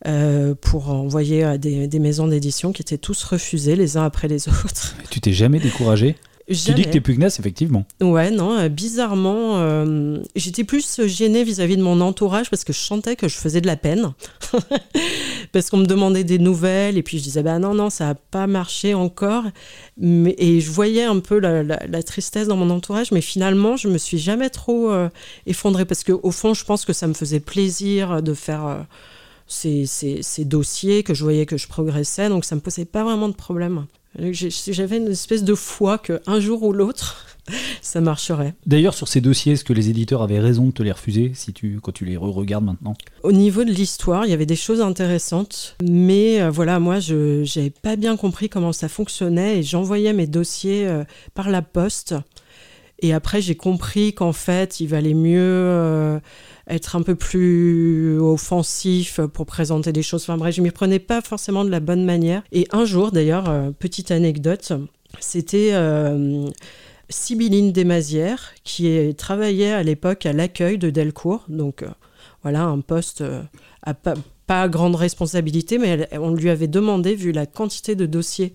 [0.07, 4.47] euh, pour envoyer à des, maisons d'édition qui étaient tous refusés les uns après les
[4.49, 4.95] autres.
[5.11, 7.87] tu t'es jamais découragé Tu dis que t'es pugnace, effectivement.
[8.03, 12.79] Ouais, non, euh, bizarrement, euh, j'étais plus gênée vis-à-vis de mon entourage parce que je
[12.79, 14.13] sentais que je faisais de la peine.
[15.53, 18.15] parce qu'on me demandait des nouvelles et puis je disais, bah non, non, ça n'a
[18.15, 19.45] pas marché encore.
[19.97, 23.97] Mais, et je voyais un peu la, tristesse dans mon entourage, mais finalement, je me
[23.97, 24.93] suis jamais trop
[25.47, 28.87] effondrée parce qu'au fond, je pense que ça me faisait plaisir de faire
[29.47, 33.05] ces, ces, dossiers, que je voyais que je progressais, donc ça ne me posait pas
[33.05, 33.87] vraiment de problème.
[34.19, 37.27] J'avais une espèce de foi qu'un jour ou l'autre,
[37.83, 38.55] ça marcherait.
[38.65, 41.53] D'ailleurs, sur ces dossiers, est-ce que les éditeurs avaient raison de te les refuser si
[41.53, 42.95] tu, quand tu les re-regardes maintenant?
[43.23, 47.45] Au niveau de l'histoire, il y avait des choses intéressantes, mais euh, voilà, moi, je
[47.59, 51.05] n'avais pas bien compris comment ça fonctionnait et j'envoyais mes dossiers euh,
[51.35, 52.15] par la poste.
[53.01, 56.19] Et après, j'ai compris qu'en fait, il valait mieux euh,
[56.69, 60.23] être un peu plus offensif pour présenter des choses.
[60.23, 62.43] Enfin bref, je m'y prenais pas forcément de la bonne manière.
[62.53, 64.73] Et un jour, d'ailleurs, euh, petite anecdote,
[65.21, 66.49] c'était euh,
[67.09, 71.45] Sibylline Desmazières qui travaillait à l'époque à l'accueil de Delcourt.
[71.49, 71.89] Donc euh,
[72.43, 73.23] voilà, un poste
[73.83, 73.95] à
[74.47, 78.55] pas, grande responsabilité, mais on lui avait demandé, vu la quantité de dossiers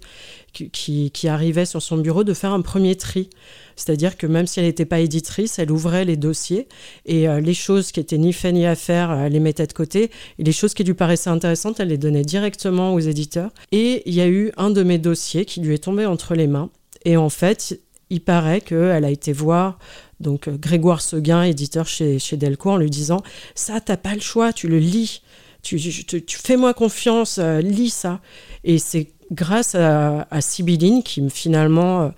[0.53, 3.29] qui, qui, arrivaient sur son bureau, de faire un premier tri.
[3.75, 6.67] C'est-à-dire que même si elle n'était pas éditrice, elle ouvrait les dossiers
[7.05, 9.73] et euh, les choses qui étaient ni fait ni à faire, elle les mettait de
[9.73, 10.11] côté.
[10.39, 13.51] Et les choses qui lui paraissaient intéressantes, elle les donnait directement aux éditeurs.
[13.71, 16.47] Et il y a eu un de mes dossiers qui lui est tombé entre les
[16.47, 16.69] mains.
[17.05, 19.79] Et en fait, il paraît qu'elle a été voir
[20.19, 23.21] donc Grégoire Seguin, éditeur chez, chez Delcourt, en lui disant
[23.55, 25.23] Ça, t'as pas le choix, tu le lis
[25.61, 25.79] tu,
[26.27, 28.19] fais-moi confiance, euh, lis ça.
[28.63, 32.09] Et c'est grâce à, à Sibylline qui finalement euh,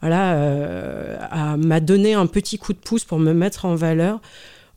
[0.00, 4.20] voilà, euh, m'a donné un petit coup de pouce pour me mettre en valeur.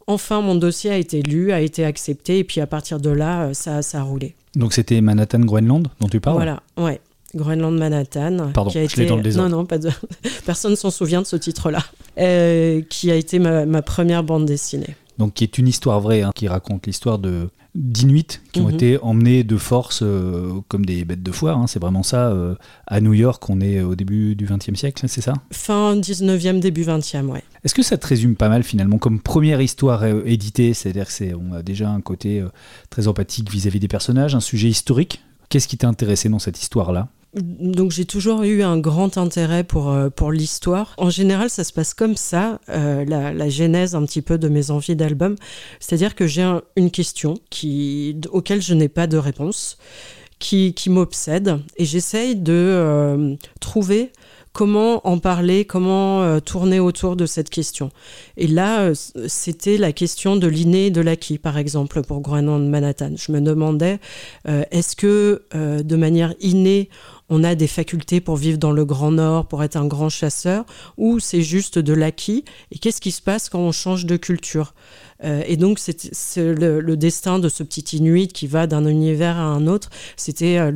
[0.08, 3.54] Enfin, mon dossier a été lu, a été accepté, et puis à partir de là,
[3.54, 4.36] ça, ça a roulé.
[4.56, 6.36] Donc c'était Manhattan Groenland dont tu parles?
[6.36, 7.00] Voilà, ouais.
[7.34, 8.52] Groenland Manhattan.
[8.54, 9.06] Pardon, qui a été...
[9.06, 9.50] dans le désordre.
[9.50, 9.90] Non, non, pas de...
[10.46, 11.84] personne s'en souvient de ce titre-là.
[12.90, 14.96] qui a été ma, ma, première bande dessinée.
[15.18, 18.74] Donc qui est une histoire vraie, hein, qui raconte l'histoire de d'Inuits qui ont mhm.
[18.76, 21.58] été emmenés de force euh, comme des bêtes de foire.
[21.58, 21.68] Hein.
[21.68, 22.28] c'est vraiment ça.
[22.28, 22.56] Euh,
[22.88, 25.34] à New York, on est au début du XXe siècle, c'est ça?
[25.52, 27.44] Fin 19e, début 20e, ouais.
[27.64, 30.74] Est-ce que ça te résume pas mal finalement comme première histoire euh, éditée?
[30.74, 32.44] C'est-à-dire qu'on a déjà un côté
[32.90, 35.24] très empathique vis-à-vis des personnages, un sujet historique?
[35.50, 37.08] Qu'est-ce qui t'a intéressé dans cette histoire-là?
[37.36, 40.94] Donc j'ai toujours eu un grand intérêt pour, euh, pour l'histoire.
[40.98, 44.48] En général, ça se passe comme ça, euh, la, la, genèse un petit peu de
[44.48, 45.36] mes envies d'album.
[45.80, 49.78] C'est-à-dire que j'ai une question qui, auquel je n'ai pas de réponse,
[50.40, 54.12] qui, qui m'obsède, et j'essaye de euh, trouver
[54.52, 57.90] comment en parler, comment tourner autour de cette question.
[58.38, 58.92] Et là,
[59.26, 63.14] c'était la question de l'inné et de l'acquis, par exemple, pour Groenland Manhattan.
[63.16, 64.00] Je me demandais,
[64.46, 66.90] est-ce que de manière innée,
[67.30, 70.66] on a des facultés pour vivre dans le Grand Nord, pour être un grand chasseur,
[70.98, 74.74] ou c'est juste de l'acquis Et qu'est-ce qui se passe quand on change de culture?
[75.24, 79.44] Euh, Et donc, c'est le, destin de ce petit Inuit qui va d'un univers à
[79.44, 79.90] un autre.
[80.18, 80.72] C'était euh,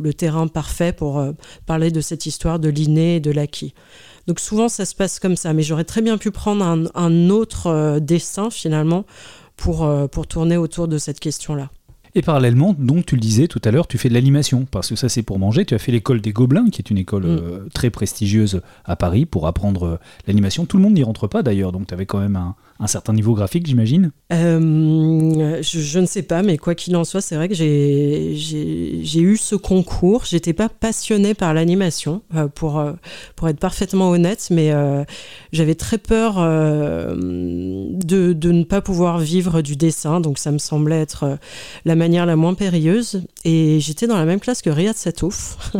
[0.00, 1.32] le, terrain parfait pour euh,
[1.66, 3.74] parler de cette histoire de l'inné et de l'acquis.
[4.26, 5.52] Donc souvent, ça se passe comme ça.
[5.52, 9.04] Mais j'aurais très bien pu prendre un, autre dessin, finalement,
[9.56, 11.70] pour, pour tourner autour de cette question-là.
[12.18, 14.96] Et parallèlement, donc tu le disais tout à l'heure, tu fais de l'animation, parce que
[14.96, 15.64] ça c'est pour manger.
[15.64, 17.28] Tu as fait l'école des Gobelins, qui est une école mm.
[17.28, 20.66] euh, très prestigieuse à Paris pour apprendre euh, l'animation.
[20.66, 23.12] Tout le monde n'y rentre pas d'ailleurs, donc tu avais quand même un, un certain
[23.12, 27.48] niveau graphique, j'imagine euh, je, ne sais pas, mais quoi qu'il en soit, c'est vrai
[27.48, 30.24] que j'ai eu ce concours.
[30.26, 32.92] J'étais pas passionnée par l'animation, euh, pour, euh,
[33.36, 34.72] pour être parfaitement honnête, mais
[35.52, 41.00] j'avais très peur de, de, ne pas pouvoir vivre du dessin, donc ça me semblait
[41.00, 41.38] être
[41.84, 43.22] la manière la moins périlleuse.
[43.44, 45.72] Et j'étais dans la même classe que Riyad Satouf,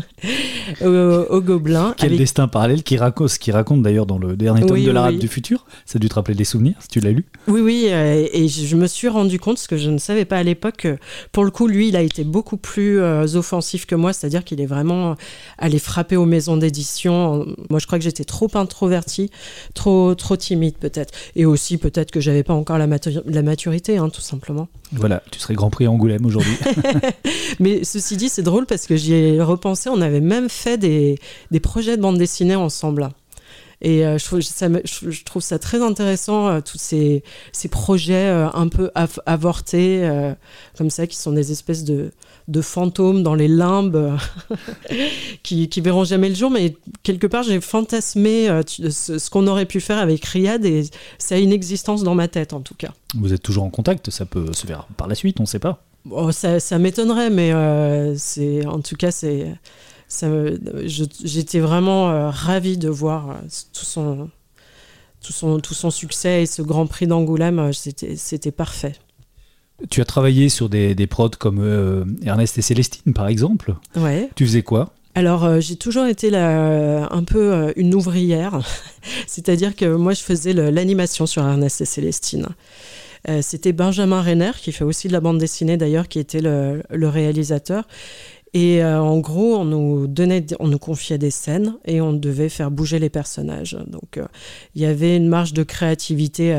[0.81, 1.95] au, Gobelin.
[1.97, 5.29] Quel destin parallèle qui raconte, qui raconte d'ailleurs dans le dernier tome de l'Arabe du
[5.29, 5.67] futur.
[5.87, 7.27] Ça a dû te rappeler des souvenirs tu l'as lu?
[7.49, 10.39] Oui, oui, euh, et je me suis rendu compte, ce que je ne savais pas
[10.39, 10.87] à l'époque,
[11.33, 14.61] pour le coup, lui, il a été beaucoup plus euh, offensif que moi, c'est-à-dire qu'il
[14.61, 15.17] est vraiment
[15.59, 17.45] allé frapper aux maisons d'édition.
[17.69, 19.31] Moi, je crois que j'étais trop introvertie,
[19.75, 22.87] trop, trop timide peut-être, et aussi peut-être que j'avais pas encore la,
[23.27, 24.69] la maturité, hein, tout simplement.
[24.93, 26.57] Voilà, tu serais Grand Prix Angoulême aujourd'hui.
[27.61, 31.19] Mais ceci dit, c'est drôle parce que j'y ai repensé, on avait même fait des,
[31.51, 33.11] des projets de bande dessinée ensemble.
[33.81, 38.29] Et euh, je, trouve ça, je, trouve ça très intéressant, euh, tous ces, ces projets
[38.29, 38.91] euh, un peu
[39.25, 40.09] avortés,
[40.77, 42.11] comme ça, qui sont des espèces de,
[42.49, 44.19] de fantômes dans les limbes,
[45.43, 46.51] qui, qui verront jamais le jour.
[46.51, 50.85] Mais quelque part, j'ai fantasmé ce, qu'on aurait pu faire avec Riyad, et
[51.19, 52.93] ça a une existence dans ma tête, en tout cas.
[53.15, 55.59] Vous êtes toujours en contact, ça peut se faire par la suite, on ne sait
[55.61, 55.85] pas.
[56.11, 57.53] Oh, ça, ça m'étonnerait, mais
[58.17, 59.47] c'est en tout cas, c'est
[60.09, 63.35] j'étais vraiment euh, ravie de voir euh,
[63.73, 64.31] tout son,
[65.23, 68.95] tout, son, tout son succès et ce Grand Prix d'Angoulême, euh, c'était parfait.
[69.91, 73.77] Tu as travaillé sur des, des prods comme Ernest et Célestine, par exemple.
[73.95, 74.29] Ouais.
[74.35, 74.93] Tu faisais quoi?
[75.15, 78.59] Alors, j'ai toujours été un peu une ouvrière,
[79.29, 82.49] c'est-à-dire que moi, je faisais l'animation sur Ernest et Célestine.
[83.41, 87.09] C'était Benjamin Renner, qui fait aussi de la bande dessinée d'ailleurs, qui était le, le
[87.09, 87.87] réalisateur.
[88.55, 92.49] Et euh, en gros, on nous donnait, on nous confiait des scènes et on devait
[92.49, 93.77] faire bouger les personnages.
[93.87, 94.27] Donc, euh,
[94.75, 96.55] il y avait une marge de créativité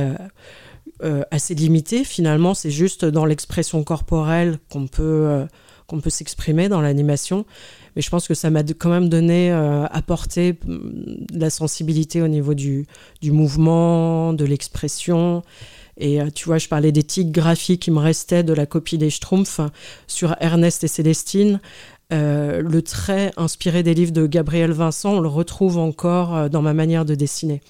[1.04, 2.04] euh, assez limitée.
[2.04, 5.45] Finalement, c'est juste dans l'expression corporelle qu'on peut
[5.88, 7.47] qu'on peut s'exprimer dans l'animation.
[7.95, 12.54] Mais je pense que ça m'a quand même donné, apporté mm, la sensibilité au niveau
[12.54, 12.86] du,
[13.21, 15.41] du mouvement, de l'expression.
[16.00, 18.98] Et euh, tu vois, je parlais des tics graphiques qui me restaient de la copie
[18.98, 19.62] des Schtroumpfs
[20.08, 21.60] sur Ernest et Célestine.
[22.12, 26.64] Euh, le trait inspiré des livres de Gabriel Vincent, on le retrouve encore euh, dans
[26.64, 27.62] ma manière de dessiner.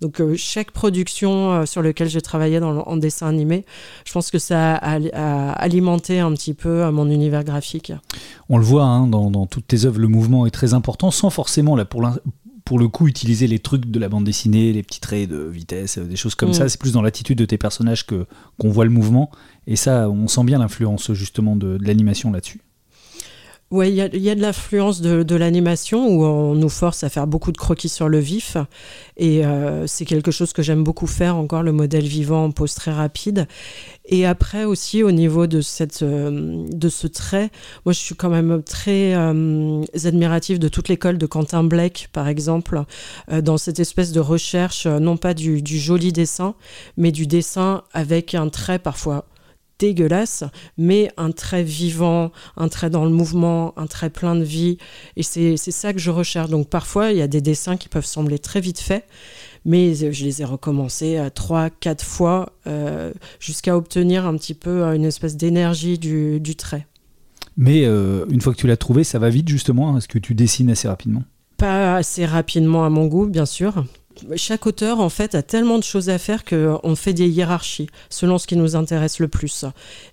[0.00, 3.64] Donc chaque production sur laquelle j'ai travaillé dans en dessin animé,
[4.04, 7.92] je pense que ça a, alimenté un petit peu mon univers graphique.
[8.48, 11.30] On le voit hein, dans, dans, toutes tes œuvres, le mouvement est très important, sans
[11.30, 12.02] forcément, là, pour
[12.68, 15.96] pour le coup utiliser les trucs de la bande dessinée, les petits traits de vitesse,
[15.96, 16.52] des choses comme mm.
[16.52, 16.68] ça.
[16.68, 18.26] C'est plus dans l'attitude de tes personnages que
[18.58, 19.30] qu'on voit le mouvement.
[19.66, 22.60] Et ça, on sent bien l'influence justement de l'animation là-dessus.
[23.70, 27.52] Oui, il y, a de l'influence de, l'animation où on nous force à faire beaucoup
[27.52, 28.56] de croquis sur le vif.
[29.18, 32.72] Et euh, c'est quelque chose que j'aime beaucoup faire, encore le modèle vivant en pose
[32.72, 33.46] très rapide.
[34.06, 37.50] Et après aussi, au niveau de, cette, euh, de ce trait,
[37.84, 42.26] moi je suis quand même très euh, admirative de toute l'école de Quentin Blake, par
[42.26, 42.84] exemple,
[43.30, 46.54] dans cette espèce de recherche, non pas du, du joli dessin,
[46.96, 49.26] mais du dessin avec un trait parfois
[49.78, 50.44] dégueulasse,
[50.76, 54.78] mais un trait vivant, un trait dans le mouvement, un trait plein de vie.
[55.16, 56.50] Et c'est ça que je recherche.
[56.50, 59.04] Donc parfois, il y a des dessins qui peuvent sembler très vite faits,
[59.64, 64.82] mais je les ai recommencés euh, trois, quatre fois euh, jusqu'à obtenir un petit peu
[64.82, 66.86] euh, une espèce d'énergie du, trait.
[67.56, 69.96] Mais une fois que tu l'as trouvé, ça va vite justement?
[69.96, 71.24] Est-ce que tu dessines assez rapidement?
[71.56, 73.84] Pas assez rapidement à mon goût, bien sûr
[74.36, 78.38] chaque auteur en fait a tellement de choses à faire qu'on fait des hiérarchies selon
[78.38, 79.64] ce qui nous intéresse le plus.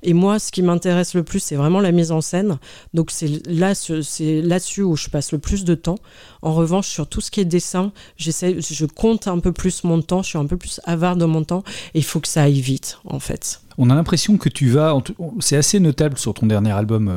[0.04, 2.58] Et moi, ce qui m'intéresse le plus, c'est vraiment la mise en scène.
[2.94, 5.98] Donc c'est là, c'est là-dessus où je passe le plus de temps.
[6.41, 10.02] En revanche, sur tout ce qui est dessin, j'essaie, je compte un peu plus mon
[10.02, 10.24] temps.
[10.24, 11.63] Je suis un peu plus avare de mon temps.
[11.94, 13.62] Et il faut que ça aille vite, en fait.
[13.78, 14.98] On a l'impression que tu vas,
[15.40, 17.12] c'est assez notable sur ton dernier album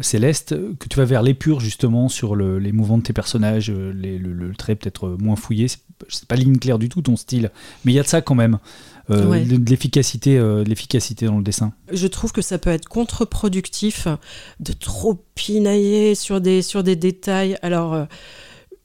[0.00, 4.76] Céleste, que tu vas vers l'épure justement sur les mouvements de tes personnages, le, trait
[4.76, 5.66] peut-être moins fouillé.
[6.08, 7.50] C'est pas ligne claire du tout ton style,
[7.84, 8.58] mais il y a de ça quand même.
[9.10, 11.72] de, l'efficacité, l'efficacité dans le dessin.
[11.92, 14.08] Je trouve que ça peut être contre-productif
[14.60, 17.58] de trop pinailler sur des, sur des détails.
[17.62, 18.06] Alors,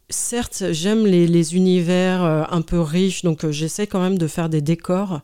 [0.09, 4.49] certes, j'aime les, univers euh, un peu riches, donc euh, j'essaie quand même de faire
[4.49, 5.21] des décors,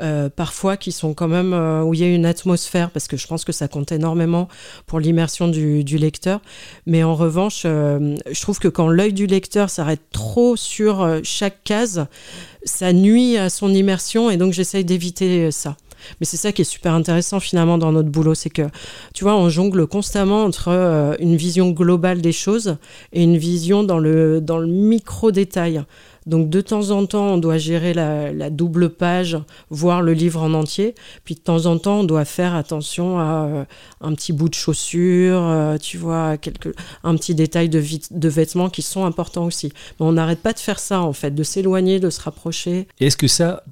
[0.00, 1.52] euh, parfois qui sont quand même
[1.84, 4.48] où il y a une atmosphère, parce que je pense que ça compte énormément
[4.86, 6.40] pour l'immersion du, lecteur.
[6.86, 12.06] Mais en revanche, je trouve que quand l'œil du lecteur s'arrête trop sur chaque case,
[12.64, 15.76] ça nuit à son immersion, et donc j'essaye d'éviter ça.
[16.20, 18.62] Mais c'est ça qui est super intéressant finalement dans notre boulot, c'est que
[19.14, 22.76] tu vois, on jongle constamment entre euh, une vision globale des choses
[23.12, 25.84] et une vision dans le, dans le micro-détail.
[26.26, 29.38] Donc de temps en temps, on doit gérer la, double page,
[29.70, 30.94] voir le livre en entier.
[31.24, 33.64] Puis de temps en temps, on doit faire attention à euh,
[34.00, 38.70] un petit bout de chaussure, euh, tu vois, quelque, un petit détail de, de vêtements
[38.70, 39.72] qui sont importants aussi.
[39.98, 42.86] Mais on n'arrête pas de faire ça en fait, de s'éloigner, de se rapprocher.
[43.00, 43.64] Est-ce que ça,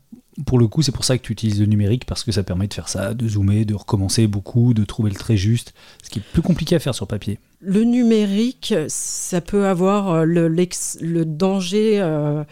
[0.46, 2.66] pour le coup, c'est pour ça que tu utilises le numérique, parce que ça permet
[2.66, 6.20] de faire ça, de zoomer, de recommencer beaucoup, de trouver le trait juste, ce qui
[6.20, 7.38] est plus compliqué à faire sur papier.
[7.60, 12.00] Le numérique, ça peut avoir euh, le, danger...
[12.00, 12.44] Euh,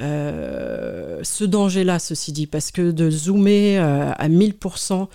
[0.00, 5.08] euh, ce danger-là, ceci dit, parce que de zoomer à 1000%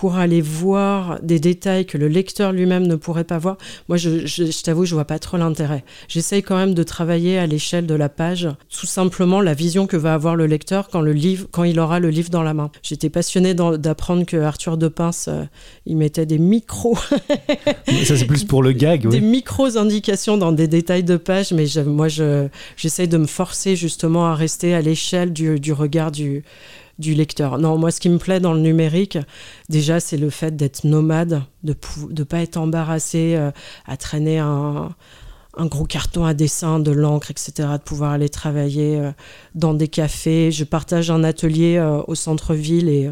[0.00, 4.24] pour aller voir des détails que le lecteur lui-même ne pourrait pas voir, moi je,
[4.24, 5.84] je, t'avoue, je vois pas trop l'intérêt.
[6.08, 9.98] J'essaye quand même de travailler à l'échelle de la page, tout simplement la vision que
[9.98, 12.70] va avoir le lecteur quand, le livre, quand il aura le livre dans la main.
[12.82, 15.44] J'étais passionnée d'apprendre que Arthur de Pince, euh,
[15.84, 16.96] il mettait des micros.
[18.04, 19.10] Ça c'est plus pour le gag, oui.
[19.10, 24.28] Des micros indications dans des détails de page, mais moi j'essaye de me forcer justement
[24.28, 26.42] à rester à l'échelle du, du regard du
[27.00, 27.58] du lecteur.
[27.58, 29.18] Non, moi, ce qui me plaît dans le numérique,
[29.68, 31.74] déjà, c'est le fait d'être nomade, de
[32.10, 33.50] ne pas être embarrassé euh,
[33.86, 34.94] à traîner un,
[35.56, 39.10] gros carton à dessin, de l'encre, etc., de pouvoir aller travailler euh,
[39.54, 40.52] dans des cafés.
[40.52, 43.10] Je partage un atelier euh, au centre-ville et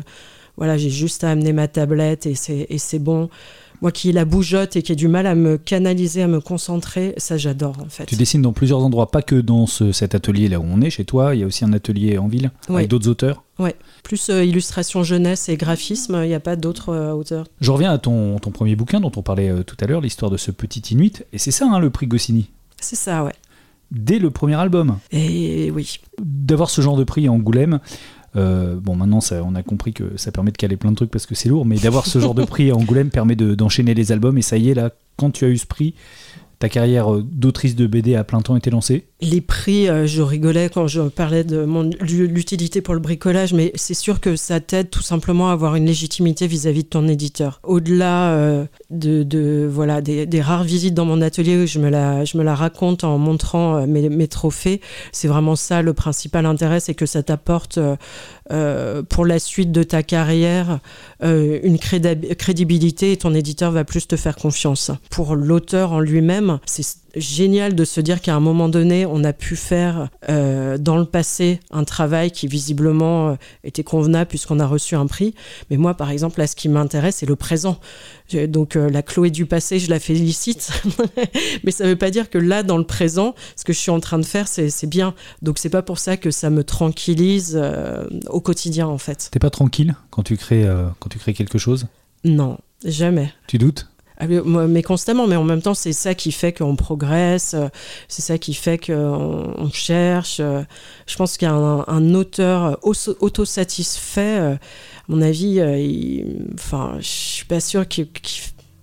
[0.57, 3.31] voilà, j'ai juste à amener ma tablette et c'est bon.
[3.80, 7.14] Moi qui la bougeotte et qui ai du mal à me canaliser, à me concentrer,
[7.16, 8.06] ça j'adore en fait.
[8.06, 11.04] Tu dessines dans plusieurs endroits, pas que dans cet atelier là où on est chez
[11.04, 14.44] toi, il y a aussi un atelier en ville avec d'autres auteurs Ouais, plus euh,
[14.44, 17.46] illustration jeunesse et graphisme, il n'y a pas d'autres euh, auteurs.
[17.60, 20.30] Je reviens à ton, ton, premier bouquin dont on parlait euh, tout à l'heure, l'histoire
[20.30, 23.32] de ce petit Inuit, et c'est ça hein, le prix Goscinny C'est ça, ouais.
[23.90, 25.98] Dès le premier album Et oui.
[26.20, 27.80] D'avoir ce genre de prix à Angoulême,
[28.34, 31.34] bon, maintenant, on a compris que ça permet de caler plein de trucs parce que
[31.34, 34.38] c'est lourd, mais d'avoir ce genre de prix à Angoulême permet d'enchaîner les albums.
[34.38, 35.94] Et ça y est, là, quand tu as eu ce prix,
[36.58, 40.68] ta carrière d'autrice de BD à plein temps était lancée les prix, euh, je rigolais
[40.68, 41.66] quand je parlais de
[42.00, 45.87] l'utilité pour le bricolage, mais c'est sûr que ça t'aide tout simplement à avoir une
[45.87, 47.61] légitimité vis-à-vis de ton éditeur.
[47.64, 52.38] Au-delà euh, de, voilà des, rares visites dans mon atelier où je me la, je
[52.38, 56.94] me la raconte en montrant euh, mes, trophées, c'est vraiment ça le principal intérêt, c'est
[56.94, 57.78] que ça t'apporte
[59.09, 60.81] pour la suite de ta carrière
[61.22, 64.90] une crédibilité et ton éditeur va plus te faire confiance.
[65.11, 66.83] Pour l'auteur en lui-même, c'est
[67.20, 71.04] génial de se dire qu'à un moment donné, on a pu faire euh, dans le
[71.04, 75.35] passé un travail qui visiblement euh, était convenable puisqu'on a reçu un prix.
[75.70, 77.78] Mais moi, par exemple, là, ce qui m'intéresse, c'est le présent.
[78.48, 80.70] Donc euh, la Chloé du passé, je la félicite.
[81.64, 83.90] Mais ça ne veut pas dire que là, dans le présent, ce que je suis
[83.90, 85.14] en train de faire, c'est bien.
[85.42, 87.61] Donc c'est pas pour ça que ça me tranquillise
[88.28, 89.28] au quotidien, en fait.
[89.31, 90.66] T'es pas tranquille quand tu crées,
[90.98, 91.87] quand tu crées quelque chose?
[92.24, 93.33] Non, jamais.
[93.46, 93.88] Tu doutes?
[94.26, 97.68] Mais constamment, mais en même temps, c'est ça qui fait qu'on progresse, euh,
[98.09, 100.38] c'est ça qui fait qu'on cherche.
[100.40, 100.62] Euh.
[101.07, 104.59] Je pense qu'un un auteur autosatisfait, euh, à
[105.09, 105.61] mon avis,
[106.54, 108.09] enfin, je suis pas sûr qu'il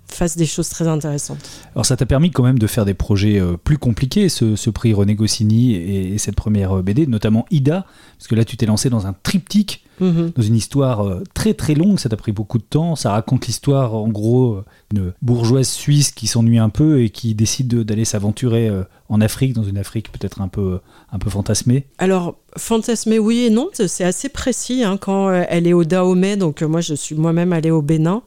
[0.07, 1.37] fasse des choses très intéressantes.
[1.73, 5.15] Alors ça t'a permis quand même de faire des projets plus compliqués, ce, prix René
[5.15, 7.85] Goscinny et, cette première BD, notamment Ida,
[8.17, 10.31] parce que là tu t'es lancé dans un triptyque, mhm.
[10.35, 13.93] dans une histoire très très longue, ça t'a pris beaucoup de temps, ça raconte l'histoire
[13.95, 14.61] en gros
[14.93, 19.53] une bourgeoise suisse qui s'ennuie un peu et qui décide d'aller s'aventurer euh, en Afrique,
[19.53, 20.79] dans une Afrique peut-être un peu,
[21.11, 24.83] un peu fantasmée Alors, fantasmée, oui et non, c'est assez précis.
[24.83, 27.81] Hein, quand euh, elle est au Dahomey, donc euh, moi je suis moi-même allée au
[27.81, 28.23] Bénin,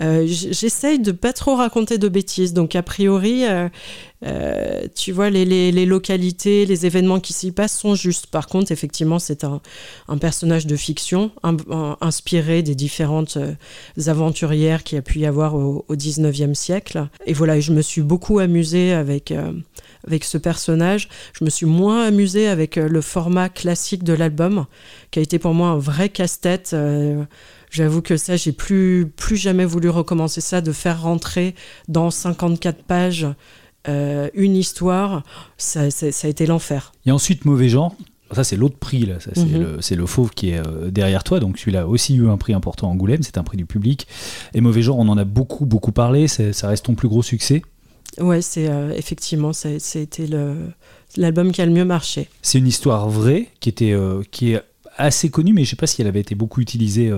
[0.00, 2.52] j'essaye de pas trop raconter de bêtises.
[2.52, 3.44] Donc, a priori,
[4.94, 8.26] tu vois, les, localités, les événements qui s'y passent sont justes.
[8.26, 9.60] Par contre, effectivement, c'est un,
[10.18, 11.30] personnage de fiction
[12.00, 13.38] inspiré des différentes
[14.06, 17.08] aventurières qu'il y a pu y avoir au, au 19e siècle.
[17.26, 19.52] Et voilà, je me suis beaucoup amusée avec, euh,
[20.06, 21.08] avec ce personnage.
[21.38, 24.66] Je me suis moins amusée avec euh, le format classique de l'album,
[25.10, 26.70] qui a été pour moi un vrai casse-tête.
[26.72, 27.24] Euh,
[27.70, 31.54] J'avoue que ça, j'ai plus, plus jamais voulu recommencer ça, de faire rentrer
[31.88, 33.26] dans 54 pages
[33.88, 35.22] euh, une histoire,
[35.56, 36.92] ça, ça, a été l'enfer.
[37.04, 37.94] Et ensuite, Mauvais genre.
[38.32, 39.18] Ça, c'est l'autre prix, là.
[39.20, 39.78] C'est mhm.
[39.78, 41.38] le, le, fauve qui est euh, derrière toi.
[41.38, 43.22] Donc, celui-là a aussi eu un prix important à Angoulême.
[43.22, 44.08] C'est un prix du public.
[44.52, 46.26] Et Mauvais genre, on en a beaucoup, beaucoup parlé.
[46.26, 47.62] Ça reste ton plus gros succès?
[48.18, 50.26] Ouais, c'est euh, effectivement, été
[51.16, 52.28] l'album qui a le mieux marché.
[52.42, 53.94] C'est une histoire vraie qui, était,
[54.32, 54.62] qui est
[54.96, 57.12] assez connue, mais je ne sais pas si elle avait été beaucoup utilisée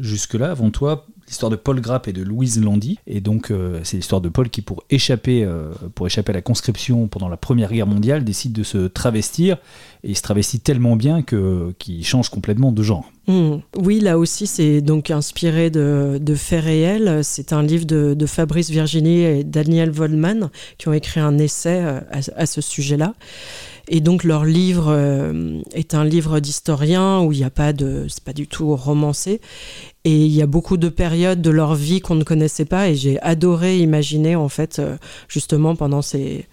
[0.00, 2.98] jusque-là avant toi l'histoire de Paul Grapp et de Louise Landy.
[3.06, 6.42] Et donc, euh, c'est l'histoire de Paul qui, pour échapper, euh, pour échapper à la
[6.42, 9.58] conscription pendant la Première Guerre mondiale, décide de se travestir.
[10.04, 13.10] Et il se travestit tellement bien que, qu'il change complètement de genre.
[13.26, 13.58] Hmm.
[13.76, 17.20] Oui, là aussi, c'est donc inspiré de, faits réels.
[17.22, 22.00] C'est un livre de, Fabrice Virginie et Daniel Vollman qui ont écrit un essai euh,
[22.10, 23.14] à, ce sujet-là.
[23.90, 24.94] Et donc leur livre
[25.72, 29.40] est un livre d'historien où il n'y a pas de, c'est pas du tout romancé.
[30.08, 32.94] Et il y a beaucoup de périodes de leur vie qu'on ne connaissait pas et
[32.94, 34.96] j'ai adoré imaginer en fait euh,
[35.28, 36.46] justement pendant ces,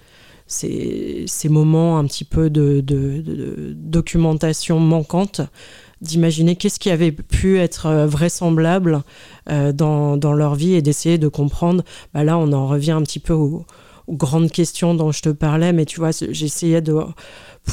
[0.46, 2.84] ces, moments un petit peu de,
[3.74, 5.40] documentation manquante
[6.02, 9.04] d'imaginer qu'est-ce qui avait pu être euh, vraisemblable
[9.50, 11.86] euh, dans, dans, leur vie et d'essayer de comprendre.
[12.14, 13.66] Bah là, on en revient un petit peu aux,
[14.08, 16.94] aux grandes questions dont je te parlais, mais tu vois, j'essayais de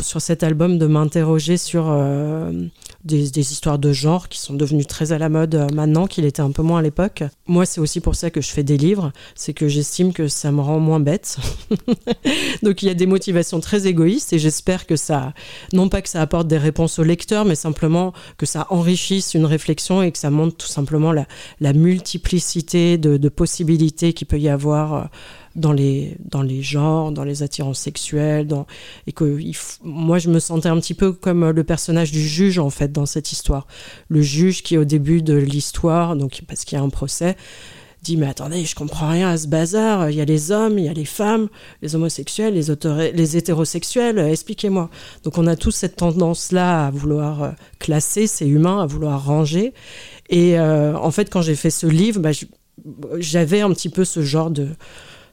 [0.00, 2.50] sur cet album de m'interroger sur euh,
[3.04, 6.40] des, histoires de genre qui sont devenues très à la mode euh, maintenant, qu'il était
[6.40, 7.24] un peu moins à l'époque.
[7.46, 10.50] Moi, c'est aussi pour ça que je fais des livres, c'est que j'estime que ça
[10.50, 11.38] me rend moins bête.
[12.62, 15.34] Donc il y a des motivations très égoïstes et j'espère que ça,
[15.72, 19.46] non pas que ça apporte des réponses au lecteur, mais simplement que ça enrichisse une
[19.46, 21.26] réflexion et que ça montre tout simplement la,
[21.72, 25.04] multiplicité de, possibilités qu'il peut y avoir euh,
[25.56, 28.48] dans les, dans les genres, dans les attirances sexuelles,
[29.06, 29.38] et que
[29.82, 33.06] moi je me sentais un petit peu comme le personnage du juge en fait dans
[33.06, 33.66] cette histoire.
[34.08, 37.36] Le juge qui au début de l'histoire, donc parce qu'il y a un procès,
[38.02, 40.86] dit mais attendez, je comprends rien à ce bazar, il y a les hommes, il
[40.86, 41.48] y a les femmes,
[41.82, 44.90] les homosexuels, les, les hétérosexuels, expliquez-moi.
[45.22, 49.72] Donc on a tous cette tendance-là à vouloir euh, classer, c'est humain, à vouloir ranger.
[50.30, 52.30] Et euh, en fait, quand j'ai fait ce livre, bah,
[53.18, 54.68] j'avais un petit peu ce genre de,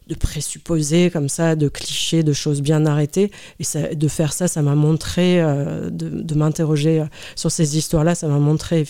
[0.09, 3.31] de présupposés comme ça, de clichés, de choses bien arrêtées.
[3.59, 7.05] Et ça, de faire ça, ça m'a montré, euh, de, m'interroger euh,
[7.35, 8.85] sur ces histoires-là, ça m'a montré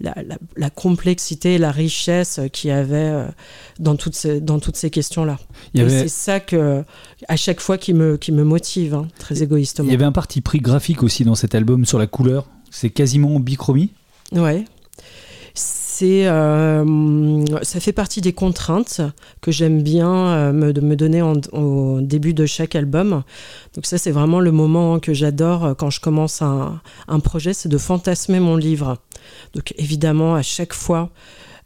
[0.00, 0.14] la,
[0.56, 3.26] la, complexité, la richesse qu'il y avait euh,
[3.80, 5.38] dans toutes ces, dans toutes ces questions-là.
[5.74, 6.84] C'est ça que,
[7.28, 9.88] à chaque fois qui me, qui me motive, hein, très égoïstement.
[9.88, 12.46] Il y avait un parti pris graphique aussi dans cet album sur la couleur.
[12.70, 13.90] C'est quasiment bichromie.
[14.32, 14.64] Ouais
[15.94, 19.00] c'est, euh, ça fait partie des contraintes
[19.40, 23.22] que j'aime bien euh, me, me, donner au début de chaque album.
[23.74, 26.80] Donc ça, c'est vraiment le moment que j'adore euh, quand je commence un,
[27.22, 28.98] projet, c'est de fantasmer mon livre.
[29.54, 31.10] Donc évidemment, à chaque fois,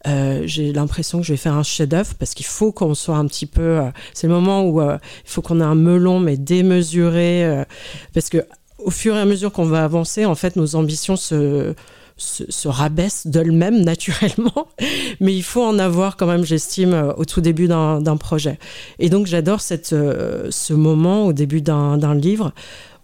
[0.04, 3.46] j'ai l'impression que je vais faire un chef-d'œuvre parce qu'il faut qu'on soit un petit
[3.46, 3.80] peu.
[4.12, 7.64] c'est le moment où il faut qu'on ait un melon mais démesuré
[8.14, 8.46] parce que
[8.78, 11.74] au fur et à mesure qu'on va avancer, en fait, nos ambitions se
[12.18, 14.68] se, rabaisse d'elle-même naturellement,
[15.20, 18.58] mais il faut en avoir quand même, j'estime, euh, au tout début d'un projet.
[18.98, 19.60] Et donc j'adore
[19.92, 22.52] euh, ce moment au début d'un livre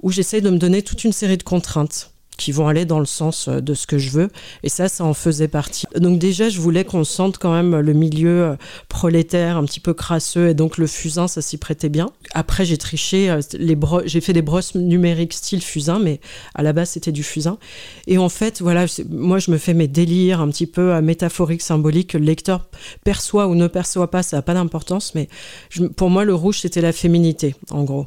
[0.03, 3.07] où j'essaie de me donner toute une série de contraintes qui vont aller dans le
[3.07, 4.29] sens euh, de ce que je veux.
[4.63, 5.87] Et ça, ça en faisait partie.
[5.97, 8.57] Donc déjà, je voulais qu'on sente quand même le milieu euh,
[8.89, 12.11] prolétaire un petit peu crasseux, et donc le fusain, ça s'y prêtait bien.
[12.33, 16.21] Après, j'ai triché, euh, les j'ai fait des brosses numériques style fusain, mais
[16.55, 17.59] à la base, c'était du fusain.
[18.07, 22.11] Et en fait, voilà, moi, je me fais mes délires un petit peu métaphoriques, symboliques,
[22.11, 22.67] que le lecteur
[23.05, 25.29] perçoit ou ne perçoit pas, ça n'a pas d'importance, mais
[25.97, 28.07] pour moi, le rouge, c'était la féminité, en gros.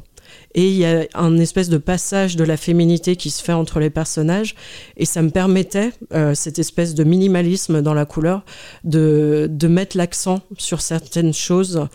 [0.54, 3.80] Et il y a un espèce de passage de la féminité qui se fait entre
[3.80, 4.54] les personnages.
[4.96, 8.44] Et ça me permettait, euh, cette espèce de minimalisme dans la couleur,
[8.84, 11.86] de, mettre l'accent sur certaines choses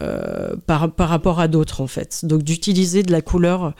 [0.00, 2.24] euh, par, rapport à d'autres, en fait.
[2.24, 3.74] Donc d'utiliser de la couleur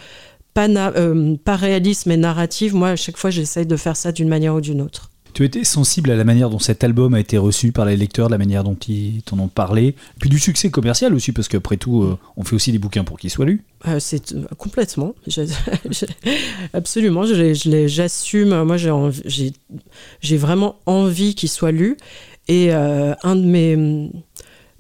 [0.54, 2.74] pas, euh, pas réaliste mais narrative.
[2.74, 5.11] Moi, à chaque fois, j'essaye de faire ça d'une manière ou d'une autre.
[5.34, 8.28] Tu étais sensible à la manière dont cet album a été reçu par les lecteurs,
[8.28, 12.02] la manière dont ils t'en ont parlé, puis du succès commercial aussi, parce qu'après tout,
[12.02, 13.62] euh, on fait aussi des bouquins pour qu'ils soient lus.
[13.88, 15.14] Euh, c'est euh, complètement,
[16.74, 18.62] absolument, j'assume.
[18.64, 21.96] Moi, j'ai vraiment envie qu'il soit lu,
[22.48, 24.10] et un de mes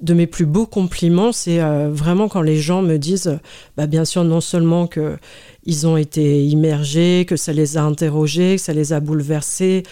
[0.00, 3.38] de mes plus beaux compliments, c'est vraiment quand les gens me disent,
[3.76, 5.16] bah, bien sûr, non seulement que
[5.64, 9.84] ils ont été immergés, que ça les a interrogés, que ça les a bouleversés.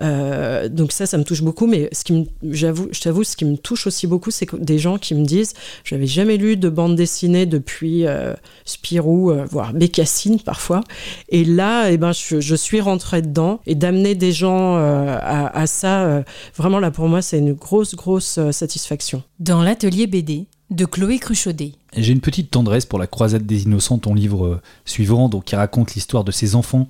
[0.00, 1.66] Euh, donc ça, ça me touche beaucoup.
[1.66, 4.98] Mais ce qui j'avoue, je t'avoue, ce qui me touche aussi beaucoup, c'est des gens
[4.98, 5.54] qui me disent,
[5.84, 10.80] je n'avais jamais lu de bande dessinée depuis euh, Spirou, euh, voire Bécassine parfois.
[11.28, 16.22] Et là, eh ben, je, suis rentrée dedans et d'amener des gens à, à, ça,
[16.56, 19.22] vraiment là pour moi, c'est une grosse, grosse satisfaction.
[19.40, 21.72] Dans l'atelier BD, de Chloé Cruchaudet.
[21.96, 25.56] J'ai une petite tendresse pour La Croisade des Innocents, ton livre euh, suivant, donc qui
[25.56, 26.88] raconte l'histoire de ces enfants.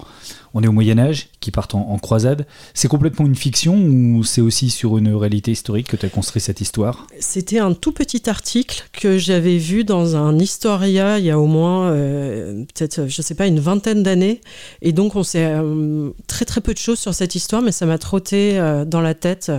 [0.55, 2.47] On est au Moyen Âge, qui partent en, croisade.
[2.75, 6.41] C'est complètement une fiction ou c'est aussi sur une réalité historique que tu as construit
[6.41, 7.07] cette histoire?
[7.21, 11.47] C'était un tout petit article que j'avais vu dans un Historia il y a au
[11.47, 14.41] moins euh, peut-être, je sais pas, une vingtaine d'années.
[14.81, 17.87] Et donc on sait euh, très très peu de choses sur cette histoire, mais ça
[17.87, 19.53] m'a trotté dans la tête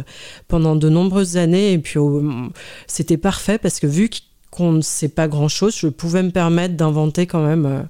[0.47, 1.73] pendant de nombreuses années.
[1.73, 1.99] Et puis
[2.87, 4.09] c'était parfait parce que vu
[4.53, 7.81] qu'on ne sait pas grand-chose, je pouvais me permettre d'inventer quand même euh,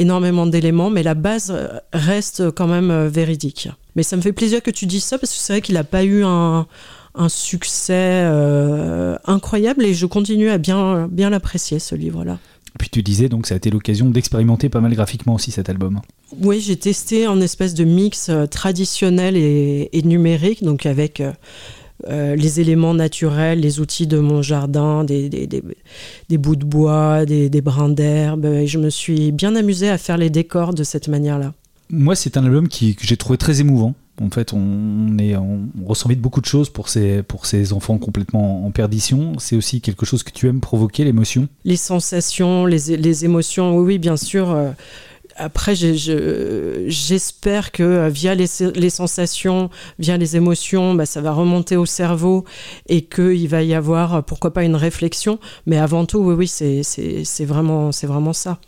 [0.00, 3.68] énormément d'éléments, mais la base euh, reste quand même euh, véridique.
[3.96, 5.84] Mais ça me fait plaisir que tu dises ça, parce que c'est vrai qu'il n'a
[5.84, 6.66] pas eu un,
[7.28, 8.24] succès
[9.26, 12.38] incroyable, et je continue à bien, bien l'apprécier, ce livre-là.
[12.78, 16.00] Puis tu disais donc ça a été l'occasion d'expérimenter pas mal graphiquement aussi cet album.
[16.40, 21.20] Oui, j'ai testé en espèce de mix traditionnel et, numérique, donc avec
[22.08, 27.60] euh, les éléments naturels, les outils de mon jardin, des, des, bouts de bois, des,
[27.60, 28.44] brins d'herbe.
[28.44, 31.52] Et je me suis bien amusée à faire les décors de cette manière-là.
[31.90, 33.94] Moi, c'est un album qui, que j'ai trouvé très émouvant.
[34.20, 37.98] En fait, on, est, on, ressent vite beaucoup de choses pour ces, pour ces enfants
[37.98, 39.32] complètement en perdition.
[39.38, 43.84] C'est aussi quelque chose que tu aimes provoquer, l'émotion Les sensations, les, les, émotions, oui,
[43.84, 44.50] oui, bien sûr.
[44.50, 44.70] Euh,
[45.40, 48.46] après, j'espère que euh, via les,
[48.90, 52.44] sensations, via les émotions, bah, ça va remonter au cerveau
[52.88, 55.38] et qu'il va y avoir, pourquoi pas, une réflexion.
[55.64, 58.58] Mais avant tout, oui, oui, c'est vraiment, vraiment ça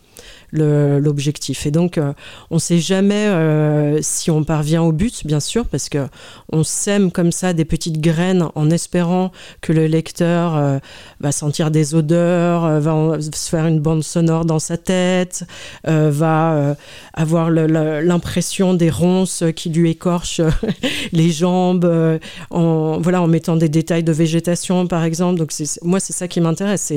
[0.53, 1.67] l'objectif.
[1.67, 2.13] Et donc, euh,
[2.51, 6.07] on ne sait jamais euh, si on parvient au but, bien sûr, parce que
[6.53, 10.79] on sème comme ça des petites graines en espérant que le lecteur euh,
[11.21, 15.45] va sentir des odeurs, va se faire une bande sonore dans sa tête,
[15.85, 16.77] va
[17.15, 20.41] avoir l'impression des ronces qui lui écorchent
[21.13, 22.19] les jambes,
[22.51, 25.39] en, voilà, en mettant des détails de végétation, par exemple.
[25.39, 26.93] Donc, moi, c'est ça qui m'intéresse.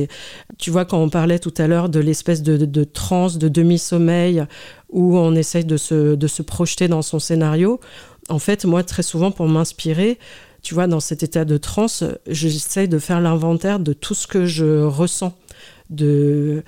[0.58, 4.46] Tu vois, quand on parlait tout à l'heure de l'espèce de, de, transe, demi-sommeil
[4.90, 7.80] où on essaye de se, de se projeter dans son scénario.
[8.30, 10.18] En fait, moi, très souvent, pour m'inspirer,
[10.62, 14.46] tu vois, dans cet état de transe, j'essaye de faire l'inventaire de tout ce que
[14.46, 15.38] je ressens,
[15.90, 16.64] de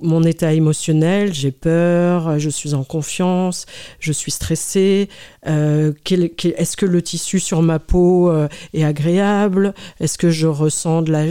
[0.00, 3.66] mon état émotionnel, j'ai peur, je suis en confiance,
[4.00, 5.08] je suis stressée,
[5.46, 11.02] euh, est-ce que le tissu sur ma peau euh, est agréable, est-ce que je ressens
[11.02, 11.24] de la...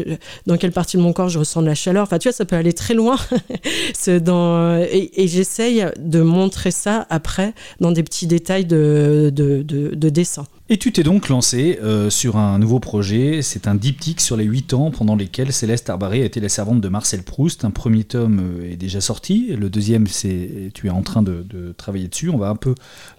[0.47, 2.03] Dans quelle partie de mon corps je ressens de la chaleur?
[2.03, 3.18] Enfin, tu vois, ça peut aller très loin.
[4.07, 10.45] Et, j'essaye de montrer ça après dans des petits détails de, de, de dessin.
[10.70, 14.45] Et tu t'es donc lancé euh, sur un nouveau projet, c'est un diptyque sur les
[14.45, 17.66] 8 ans pendant lesquels Céleste Arbaré a été la servante de Marcel Proust.
[17.66, 21.45] Un premier tome euh, est déjà sorti, le deuxième, c'est tu es en train de,
[21.76, 22.30] travailler dessus.
[22.30, 22.76] On va un peu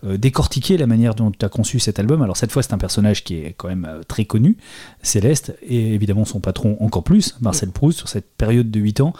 [0.07, 2.23] euh, décortiquer la manière dont tu as conçu cet album.
[2.23, 4.57] Alors cette fois, c'est un personnage qui est quand même très connu,
[5.03, 9.13] Céleste, et évidemment son patron encore plus, Marcel Proust, sur cette période de 8 ans.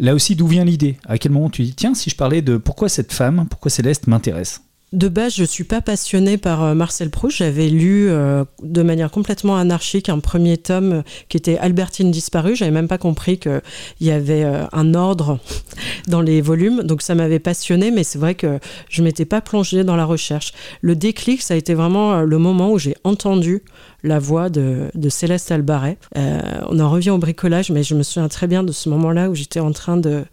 [0.00, 0.96] Là aussi, d'où vient l'idée?
[1.06, 4.08] À quel moment tu dis, tiens, si je parlais de pourquoi cette femme, pourquoi Céleste
[4.08, 4.60] m'intéresse?
[4.92, 7.36] De base, je ne suis pas passionnée par euh, Marcel Proust.
[7.36, 12.56] J'avais lu euh, de manière complètement anarchique un premier tome euh, qui était Albertine disparue.
[12.56, 13.60] J'avais même pas compris qu'il
[14.00, 15.38] y avait un ordre
[16.08, 16.82] dans les volumes.
[16.82, 20.52] Donc ça m'avait passionnée, mais c'est vrai que je m'étais pas plongée dans la recherche.
[20.80, 23.62] Le déclic, ça a été vraiment le moment où j'ai entendu
[24.02, 25.98] la voix de, Céleste Albaret.
[26.16, 29.34] on en revient au bricolage, mais je me souviens très bien de ce moment-là où
[29.34, 30.24] j'étais en train de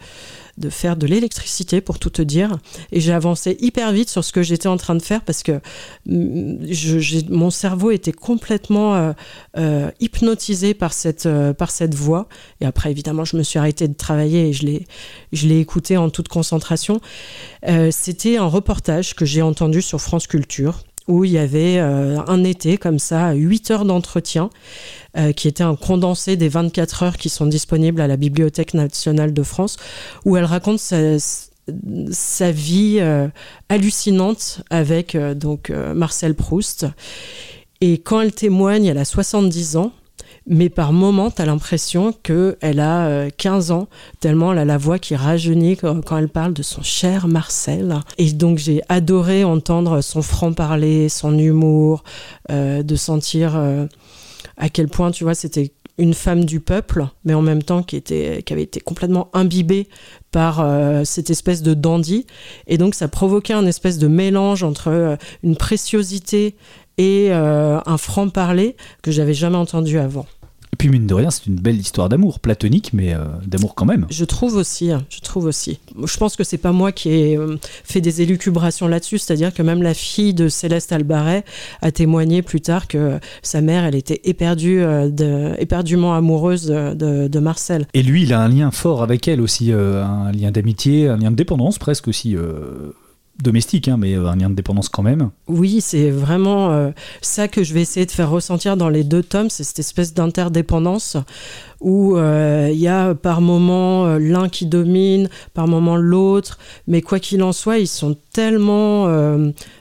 [0.58, 2.58] de faire de l'électricité pour tout te dire.
[2.91, 5.60] Et j'ai avancé hyper vite sur ce que j'étais en train de faire parce que
[6.05, 9.14] mm, mon cerveau était complètement euh,
[9.58, 12.28] euh, hypnotisé par cette, euh, par cette voix.
[12.62, 16.28] Et après, évidemment, je me suis arrêtée de travailler et je l'ai écouté en toute
[16.28, 17.01] concentration.
[17.91, 22.43] C'était un reportage que j'ai entendu sur France Culture où il y avait euh, un
[22.43, 24.49] été comme ça, 8 heures d'entretien,
[25.18, 29.34] euh, qui était un condensé des 24 heures qui sont disponibles à la Bibliothèque nationale
[29.34, 29.78] de France,
[30.26, 33.28] où elle raconte sa, vie euh,
[33.70, 36.86] hallucinante avec donc Marcel Proust.
[37.82, 39.91] Et quand elle témoigne, elle a 70 ans
[40.48, 43.88] mais par moments, tu as l'impression qu'elle a 15 euh, ans,
[44.22, 48.00] tellement elle a la voix qui rajeunit quand, elle parle de son cher Marcel.
[48.18, 52.04] Et donc j'ai adoré entendre son franc-parler, son humour,
[52.50, 53.88] euh, de sentir euh,
[54.56, 57.98] à quel point, tu vois, c'était une femme du peuple, mais en même temps qui,
[57.98, 59.89] était, qui avait été complètement imbibée
[60.32, 60.64] par
[61.06, 62.28] cette espèce de dandy.
[62.68, 66.56] Et donc ça provoquait un espèce de mélange entre une préciosité
[67.00, 70.28] et un franc-parler que j'avais jamais entendu avant.
[70.78, 73.86] Et puis mine de rien, c'est une belle histoire d'amour, platonique, mais euh, d'amour quand
[73.86, 74.06] même.
[74.12, 75.80] Je trouve aussi, hein, je trouve aussi.
[76.06, 79.64] Je pense que c'est pas moi qui ai euh, fait des élucubrations là-dessus, c'est-à-dire que
[79.64, 81.44] même la fille de Céleste Albaret
[81.82, 86.94] a témoigné plus tard que sa mère, elle était éperdue, euh, de, éperdument amoureuse de,
[86.94, 87.88] de- de Marcel.
[87.96, 91.32] Et lui, il a un lien fort avec elle aussi, un lien d'amitié, un lien
[91.32, 92.36] de dépendance presque aussi,
[93.42, 95.30] domestique, hein, mais euh, un lien de dépendance quand même.
[95.48, 96.90] Oui, c'est vraiment euh,
[97.22, 100.14] ça que je vais essayer de faire ressentir dans les deux tomes, c'est cette espèce
[100.14, 101.18] d'interdépendance
[101.80, 106.58] où euh, il y a par moment l'un qui domine, par moment l'autre,
[106.88, 109.08] mais quoi qu'il en soit, ils sont tellement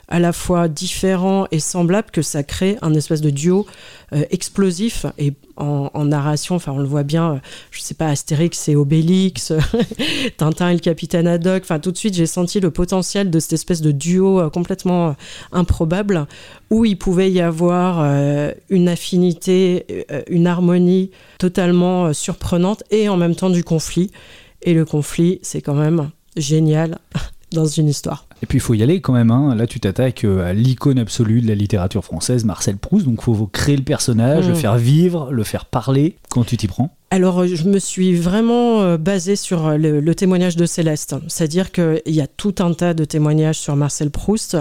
[0.08, 3.66] à la fois différents et semblables que ça crée un espèce de duo
[4.12, 7.38] euh, explosif et en, narration, enfin on le voit bien, euh,
[7.70, 9.54] je sais pas, Astérix et Obélix,
[10.36, 13.54] Tintin et le capitaine Haddock, enfin tout de suite j'ai senti le potentiel de cette
[13.54, 15.16] espèce de duo euh, complètement
[15.52, 16.26] improbable
[16.70, 18.04] où il pouvait y avoir
[18.68, 24.10] une affinité, une harmonie totalement surprenante et en même temps du conflit.
[24.62, 26.98] Et le conflit, c'est quand même génial
[27.52, 28.25] dans une histoire.
[28.42, 29.30] Et puis il faut y aller quand même.
[29.30, 29.54] hein.
[29.54, 33.06] Là, tu t'attaques euh, à l'icône absolue de la littérature française, Marcel Proust.
[33.06, 36.16] Donc il faut créer le personnage, le faire vivre, le faire parler.
[36.28, 40.00] Quand tu t'y prends Alors, euh, je me suis vraiment euh, basée sur euh, le,
[40.00, 41.14] le témoignage de Céleste.
[41.28, 44.56] C'est-à-dire qu'il y a tout un tas de témoignages sur Marcel Proust,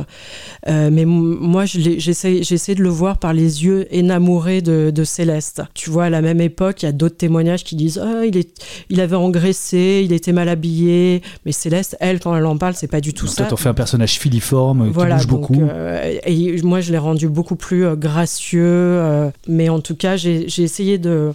[0.68, 5.64] euh, mais moi, j'essaie de le voir par les yeux énamourés de, de Céleste.
[5.74, 8.38] Tu vois, à la même époque, il y a d'autres témoignages qui disent Ah, il,
[8.38, 8.50] est,
[8.92, 11.24] il avait engraissé, il était mal habillé.
[11.48, 13.46] Mais Céleste, elle, quand elle en parle, c'est pas du tout Toi, ça.
[13.46, 15.64] t'en fais un personnage filiforme, Voilà, qui bouge donc, beaucoup.
[15.68, 18.62] euh, et moi, je l'ai rendu beaucoup plus gracieux.
[18.64, 21.32] euh, mais en tout cas, j'ai essayé de,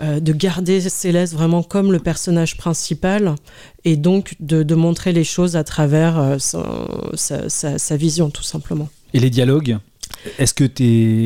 [0.00, 3.34] euh, de garder Céleste vraiment comme le personnage principal
[3.84, 8.88] et donc de, montrer les choses à travers euh, sa, vision, tout simplement.
[9.14, 9.78] Et les dialogues
[10.38, 10.64] est-ce que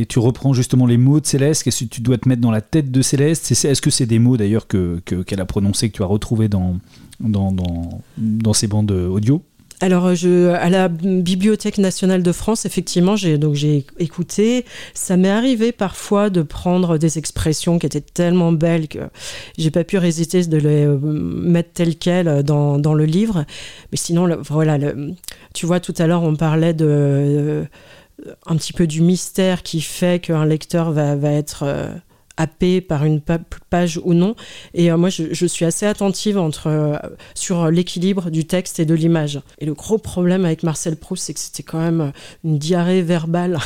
[0.04, 1.66] tu reprends justement les mots de Céleste?
[1.66, 3.50] Est-ce que tu dois te mettre dans la tête de Céleste?
[3.50, 6.48] Est-ce que c'est des mots d'ailleurs que- que- qu'elle a prononcés, que tu as retrouvés
[6.48, 6.78] dans,
[7.18, 9.42] dans, dans, dans ces bandes audio?
[9.80, 14.64] Alors, je, à la Bibliothèque nationale de France, effectivement, j'ai donc j'ai écouté.
[14.94, 19.00] Ça m'est arrivé parfois de prendre des expressions qui étaient tellement belles que
[19.58, 23.44] j'ai pas pu résister de les euh, mettre telles quelles dans, dans le livre.
[23.90, 24.78] Mais sinon, voilà,
[25.52, 27.64] tu vois, tout à l'heure, on parlait de euh,
[28.46, 31.88] un petit peu du mystère qui fait qu'un lecteur va, va être euh,
[32.36, 33.38] happé par une pa-
[33.70, 34.34] page ou non.
[34.74, 36.96] Et euh, moi, je, suis assez attentive entre, euh,
[37.34, 39.40] sur l'équilibre du texte et de l'image.
[39.58, 42.12] Et le gros problème avec Marcel Proust, c'est que c'était quand même
[42.44, 43.58] une diarrhée verbale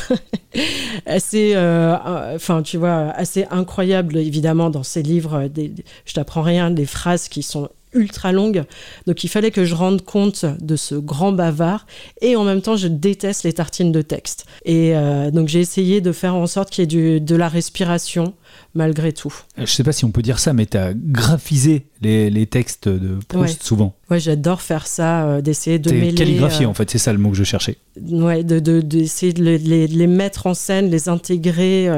[1.05, 5.47] assez, euh, euh, tu vois, assez incroyable, évidemment, dans ses livres.
[5.47, 5.73] Des-
[6.05, 8.63] je t'apprends rien, des phrases qui sont ultra longues.
[9.07, 11.87] Donc, il fallait que je rende compte de ce grand bavard.
[12.21, 14.45] Et en même temps, je déteste les tartines de texte.
[14.65, 17.49] Et euh, donc, j'ai essayé de faire en sorte qu'il y ait du- de la
[17.49, 18.33] respiration,
[18.75, 19.33] malgré tout.
[19.57, 22.87] Je sais pas si on peut dire ça, mais tu as graphisé les, les textes
[22.87, 23.65] de Proust Ouais.
[23.65, 23.95] souvent.
[24.09, 26.13] Ouais, j'adore faire ça, euh, d'essayer de mêler.
[26.15, 27.77] calligraphié euh, en fait, c'est ça le mot que je cherchais.
[28.11, 31.89] ouais, de, de- d'essayer de, les, les- les mettre en scène, les intégrer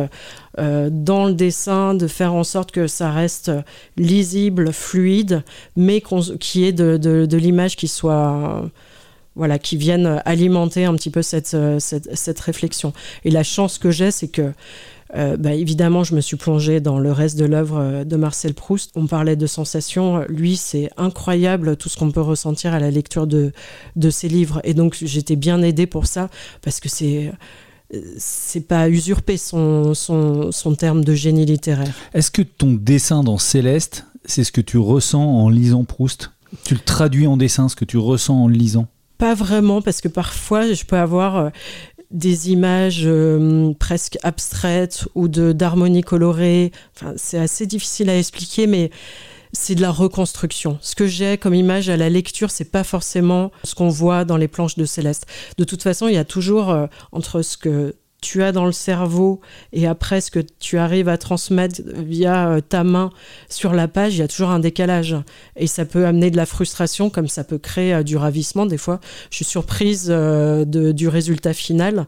[0.60, 3.52] euh, dans le dessin, de faire en sorte que ça reste
[3.98, 5.44] lisible, fluide,
[5.78, 6.02] mais
[6.40, 8.70] qu'il y ait de, l'image qui soit.
[9.36, 12.92] voilà, qui vienne alimenter un petit peu cette, euh, cette, réflexion.
[13.24, 14.52] Et la chance que j'ai, c'est que,
[15.16, 18.92] euh, bah, évidemment, je me suis plongée dans le reste de l'œuvre de Marcel Proust.
[18.96, 20.26] On parlait de sensations.
[20.28, 23.54] Lui, c'est incroyable tout ce qu'on peut ressentir à la lecture de,
[23.96, 24.60] de ses livres.
[24.66, 26.30] Et donc, j'étais bien aidée pour ça,
[26.62, 27.32] parce que c'est.
[28.18, 31.94] C'est pas usurper son, son, son terme de génie littéraire.
[32.14, 36.32] Est-ce que ton dessin dans Céleste, c'est ce que tu ressens en lisant Proust?
[36.64, 38.88] Tu le traduis en dessin, ce que tu ressens en le lisant?
[39.18, 41.50] Pas vraiment, parce que parfois, je peux avoir euh,
[42.12, 46.72] des images euh, presque abstraites ou de d'harmonie colorée.
[46.96, 48.92] Enfin, c'est assez difficile à expliquer, mais
[49.54, 50.78] c'est de la reconstruction.
[50.82, 54.38] Ce que j'ai comme image à la lecture, c'est pas forcément ce qu'on voit dans
[54.38, 55.26] les planches de Céleste.
[55.58, 58.72] De toute façon, il y a toujours euh, entre ce que tu as dans le
[58.72, 59.42] cerveau
[59.74, 63.10] et après ce que tu arrives à transmettre via euh, ta main
[63.50, 65.16] sur la page, il y a toujours un décalage.
[65.56, 68.66] Et ça peut amener de la frustration comme ça peut créer euh, du ravissement.
[68.68, 69.00] Des fois,
[69.32, 72.06] je suis surprise du résultat final.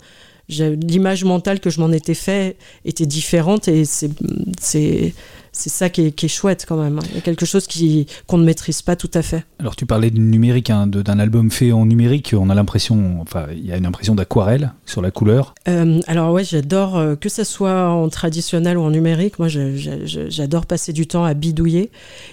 [0.49, 5.13] L'image mentale que je m'en étais fait était différente et c'est-
[5.53, 6.97] c'est ça qui est, chouette quand même.
[6.97, 7.03] Hein.
[7.09, 9.45] Il y a quelque chose qui, qu'on ne maîtrise pas tout à fait.
[9.59, 13.45] Alors tu parlais du numérique, hein, d'un album fait en numérique, on a l'impression, enfin
[13.51, 15.53] il y a une impression d'aquarelle sur la couleur.
[15.67, 20.65] Euh, alors ouais, j'adore, euh, que ce soit en traditionnel ou en numérique, moi j'adore
[20.65, 21.91] passer du temps à bidouiller.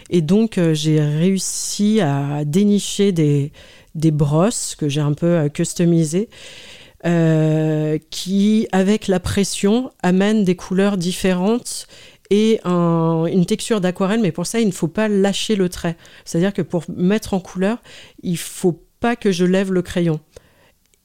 [0.09, 3.53] Et donc euh, j'ai réussi à dénicher des,
[3.95, 6.31] des brosses que j'ai un peu customisées.
[8.11, 11.87] qui, avec la pression, amènent des couleurs différentes
[12.31, 15.97] et une texture d'aquarelle, mais pour ça, il ne faut pas lâcher le trait.
[16.25, 17.79] C'est-à-dire que pour mettre en couleur,
[18.23, 20.21] il faut pas que je lève le crayon.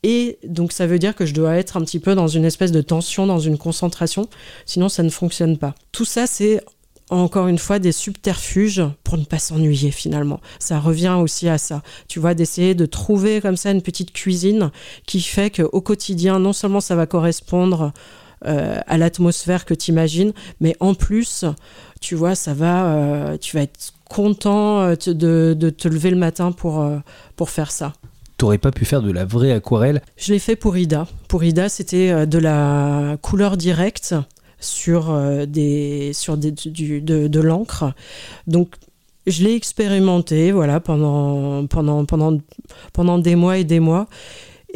[0.04, 2.72] Et donc ça veut dire que je dois être un petit peu dans une espèce
[2.72, 4.30] de tension, dans une concentration,
[4.68, 5.74] sinon ça ne fonctionne pas.
[5.92, 6.62] Tout ça, c'est
[7.10, 10.42] encore une fois des subterfuges pour ne pas s'ennuyer finalement.
[10.60, 11.82] Ça revient aussi à ça.
[12.08, 14.70] Tu vois, d'essayer de trouver comme ça une petite cuisine
[15.08, 17.92] qui fait qu'au quotidien, non seulement ça va correspondre
[18.46, 21.46] euh, à l'atmosphère que tu imagines, mais en plus,
[22.02, 26.18] tu vois, ça va, euh, tu vas être content euh, de, de, te lever le
[26.18, 26.88] matin pour,
[27.36, 27.94] pour faire ça.
[28.38, 30.02] T'aurais pas pu faire de la vraie aquarelle?
[30.18, 31.08] Je l'ai fait pour Ida.
[31.28, 34.14] Pour Ida, c'était de la couleur directe
[34.60, 35.18] sur
[35.48, 37.94] des sur des, du, de, de l'encre.
[38.46, 38.76] Donc
[39.26, 42.38] je l'ai expérimenté voilà pendant pendant pendant
[42.94, 44.08] pendant des mois et des mois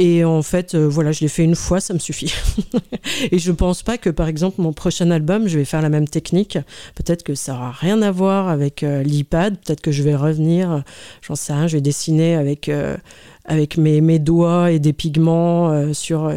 [0.01, 2.33] et en fait, euh, voilà, je l'ai fait une fois, ça me suffit.
[3.31, 6.07] et je pense pas que, par exemple, mon prochain album, je vais faire la même
[6.07, 6.57] technique.
[6.95, 9.57] Peut-être que ça aura rien à voir avec euh, l'iPad.
[9.57, 10.85] Peut-être que je vais revenir,
[11.21, 12.95] j'en sais rien, je vais dessiner avec, euh,
[13.43, 16.31] avec mes, mes, doigts et des pigments sur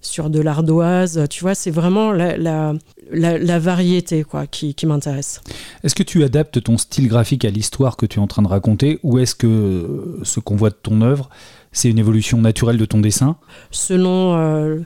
[0.00, 1.26] sur de l'ardoise.
[1.28, 2.72] Tu vois, c'est vraiment la, la,
[3.10, 5.40] la, variété quoi, qui, qui m'intéresse.
[5.82, 8.48] Est-ce que tu adaptes ton style graphique à l'histoire que tu es en train de
[8.48, 11.28] raconter ou est-ce que ce qu'on voit de ton œuvre,
[11.76, 13.36] c'est une évolution naturelle de ton dessin
[13.70, 14.78] Selon euh,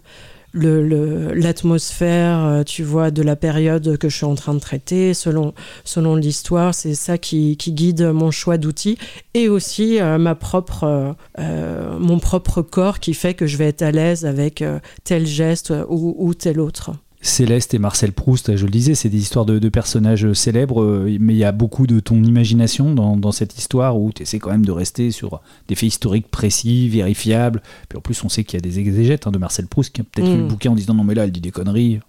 [0.53, 5.55] l'atmosphère, euh, tu vois, de la période que je suis en train de traiter, selon,
[5.84, 8.99] selon l'histoire, c'est ça qui, guide mon choix d'outils
[9.34, 13.93] et aussi euh, ma propre, mon propre corps qui fait que je vais être à
[13.93, 14.64] l'aise avec
[15.05, 16.93] tel geste ou tel autre.
[17.22, 21.34] Céleste et Marcel Proust, je le disais, c'est des histoires de, personnages célèbres, euh, mais
[21.34, 24.64] il y a beaucoup de ton imagination dans, cette histoire où tu essaies quand même
[24.64, 27.62] de rester sur des faits historiques précis, vérifiables.
[27.88, 30.00] Puis en plus, on sait qu'il y a des exégètes hein, de Marcel Proust qui
[30.00, 30.48] a peut-être lu le mm.
[30.48, 32.00] bouquin en disant non, mais là, elle dit des conneries.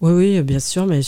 [0.00, 1.00] Oui, oui, bien sûr, mais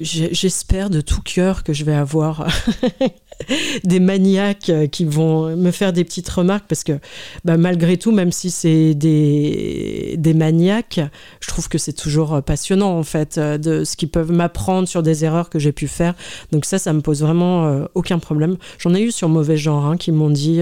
[0.00, 2.46] j'espère de tout cœur que je vais avoir
[3.84, 6.98] des maniaques euh, qui vont me faire des petites remarques parce que
[7.44, 11.00] bah, malgré tout, même si c'est des, des maniaques,
[11.40, 14.88] je trouve que c'est toujours euh, passionnant en fait euh, de ce qu'ils peuvent m'apprendre
[14.88, 16.14] sur des erreurs que j'ai pu faire.
[16.52, 18.56] Donc ça, ça me pose vraiment aucun problème.
[18.78, 20.60] J'en ai eu sur mauvais genre hein, qui m'ont dit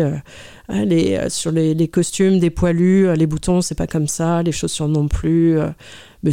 [0.69, 4.89] les, sur les, les, costumes des poilus, les boutons, c'est pas comme ça, les chaussures
[4.89, 5.59] non plus
[6.23, 6.33] mais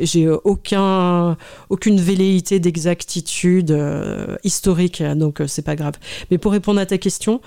[0.00, 1.36] j'ai aucun,
[1.68, 5.94] aucune velléité d'exactitude euh, historique, donc euh, c'est pas grave.
[6.30, 7.40] Mais pour répondre à ta question,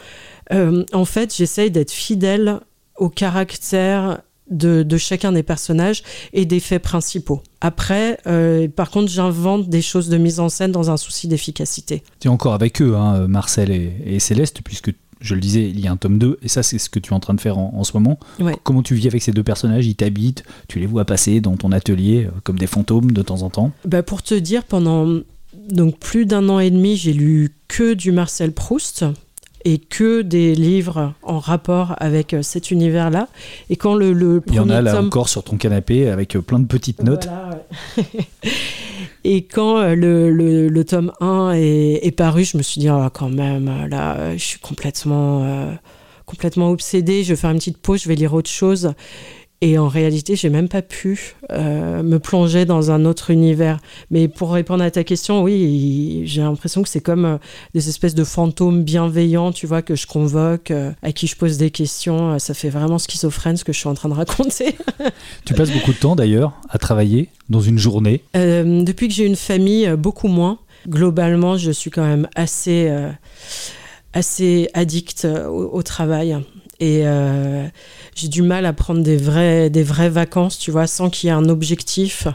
[0.51, 2.59] euh, en fait, j'essaye d'être fidèle
[2.97, 7.41] au caractère de, chacun des personnages et des faits principaux.
[7.59, 8.17] Après,
[8.77, 12.01] par contre, j'invente des choses de mise en scène dans un souci d'efficacité.
[12.21, 15.79] Tu es encore avec eux, hein, Marcel et, et, Céleste, puisque je le disais, il
[15.79, 17.41] y a un tome 2, et ça, c'est ce que tu es en train de
[17.41, 18.19] faire en, ce moment.
[18.63, 19.87] Comment tu vis avec ces deux personnages?
[19.87, 23.41] Ils t'habitent, tu les vois passer dans ton atelier euh, comme des fantômes de temps
[23.41, 23.71] en temps?
[23.85, 25.21] Bah Pour te dire, pendant
[25.69, 29.05] donc, plus d'un an et demi, j'ai lu que du Marcel Proust
[29.67, 33.27] et que des livres en rapport avec euh, cet univers-là.
[33.69, 36.41] Et quand le, le Il y en a là encore sur ton canapé avec euh,
[36.41, 37.27] plein de petites notes.
[39.25, 43.29] Et quand euh, le, le, tome 1 est, paru, je me suis dit, oh, quand
[43.29, 45.73] même, là, je suis complètement, euh,
[46.25, 47.25] complètement obsédée.
[47.25, 48.93] Je vais faire une petite pause, je vais lire autre chose.
[49.61, 53.79] Et en réalité, j'ai même pas pu euh, me plonger dans un autre univers.
[54.11, 57.37] Mais pour répondre à ta question, oui, j'ai l'impression que c'est comme euh,
[57.73, 61.57] des espèces de fantômes bienveillants, tu vois, que je convoque, euh, à qui je pose
[61.57, 62.37] des questions.
[62.37, 64.75] Ça fait vraiment schizophrène ce que je suis en train de raconter.
[65.45, 68.21] tu passes beaucoup de temps d'ailleurs à travailler dans une journée?
[68.35, 70.59] Depuis que j'ai une famille, beaucoup moins.
[70.87, 72.93] Globalement, je suis quand même assez,
[74.13, 76.37] assez addict au travail.
[76.79, 77.67] Et euh,
[78.15, 81.29] j'ai du mal à prendre des vraies, des vraies vacances, tu vois, sans qu'il y
[81.29, 82.27] ait un objectif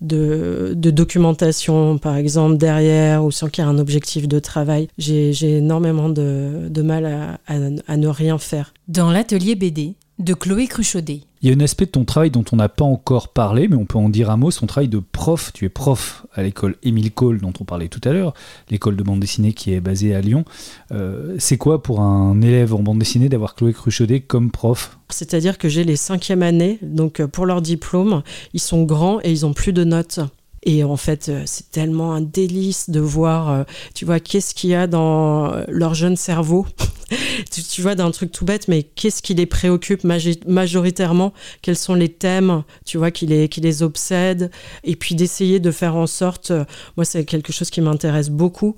[0.00, 4.88] de, de, documentation, par exemple, derrière, ou sans qu'il y ait un objectif de travail.
[4.98, 8.74] J'ai énormément de, de mal à, à, ne rien faire.
[8.88, 11.20] Dans l'atelier BD de Chloé Cruchaudet.
[11.44, 13.76] Il y a un aspect de ton travail dont on n'a pas encore parlé, mais
[13.76, 15.52] on peut en dire un mot, son travail de prof.
[15.52, 18.32] Tu es prof à l'école Émile Cole, dont on parlait tout à l'heure,
[18.70, 20.46] l'école de bande dessinée qui est basée à Lyon.
[20.90, 24.98] Euh, c'est quoi pour un élève en bande dessinée d'avoir Chloé Cruchaudet comme prof?
[25.10, 28.22] C'est-à-dire que j'ai les cinquièmes années, donc euh, pour leur diplôme,
[28.54, 30.20] ils sont grands et ils ont plus de notes.
[30.64, 34.86] Et en fait, c'est tellement un délice de voir, tu vois, qu'est-ce qu'il y a
[34.86, 36.66] dans leur jeune cerveau.
[37.70, 40.04] tu, vois, d'un truc tout bête, mais qu'est-ce qui les préoccupe
[40.46, 41.32] majoritairement?
[41.62, 44.50] Quels sont les thèmes, tu vois, qui les, qui les obsèdent?
[44.84, 46.52] Et puis d'essayer de faire en sorte,
[46.96, 48.76] moi, c'est quelque chose qui m'intéresse beaucoup,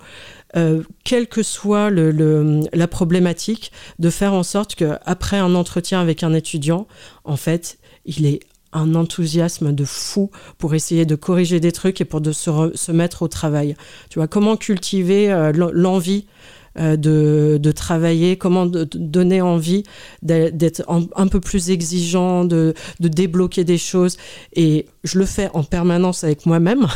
[0.56, 6.32] euh, quelle que soit la problématique, de faire en sorte qu'après un entretien avec un
[6.32, 6.86] étudiant,
[7.24, 8.40] en fait, il ait
[8.72, 12.92] un enthousiasme de fou pour essayer de corriger des trucs et pour de se, se
[12.92, 13.76] mettre au travail.
[14.10, 16.26] Tu vois, comment cultiver euh, l'envie
[16.78, 19.84] euh, de, de, travailler, comment donner envie
[20.22, 24.18] d'être un, peu plus exigeant, de, de, débloquer des choses?
[24.52, 26.86] Et je le fais en permanence avec moi-même,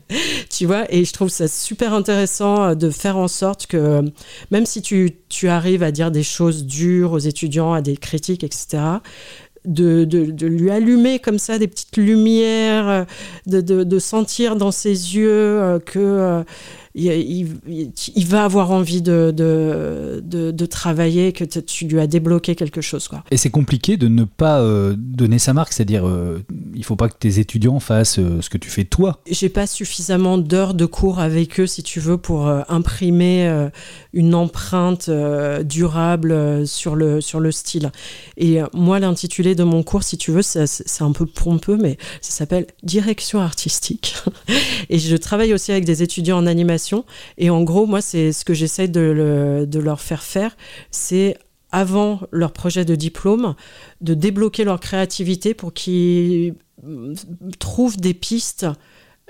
[0.48, 4.02] tu vois, et je trouve ça super intéressant euh, de faire en sorte que
[4.50, 8.42] même si tu, tu arrives à dire des choses dures aux étudiants, à des critiques,
[8.42, 8.78] etc.,
[9.66, 13.04] de, de, lui allumer comme ça des petites lumières, euh,
[13.46, 16.44] de, de sentir dans ses yeux que
[16.96, 23.08] il, va avoir envie de, de, travailler, que tu lui as débloqué quelque chose.
[23.08, 23.22] Quoi.
[23.30, 26.42] Et c'est compliqué de ne pas euh, donner sa marque, c'est-à-dire euh,
[26.74, 29.20] il faut pas que tes étudiants fassent euh, ce que tu fais toi.
[29.30, 33.68] J'ai pas suffisamment d'heures de cours avec eux, si tu veux, pour imprimer
[34.12, 35.10] une empreinte
[35.64, 37.90] durable sur, le, sur le style.
[38.36, 42.32] Et moi, l'intitulé de mon cours, si tu veux, c'est un peu pompeux, mais ça
[42.32, 44.16] s'appelle Direction artistique.
[44.90, 46.85] Et je travaille aussi avec des étudiants en animation
[47.38, 50.56] et en gros, moi, c'est ce que j'essaie de, leur faire faire,
[50.90, 51.36] c'est
[51.72, 53.54] avant leur projet de diplôme,
[54.00, 56.54] de débloquer leur créativité pour qu'ils
[57.58, 58.66] trouvent des pistes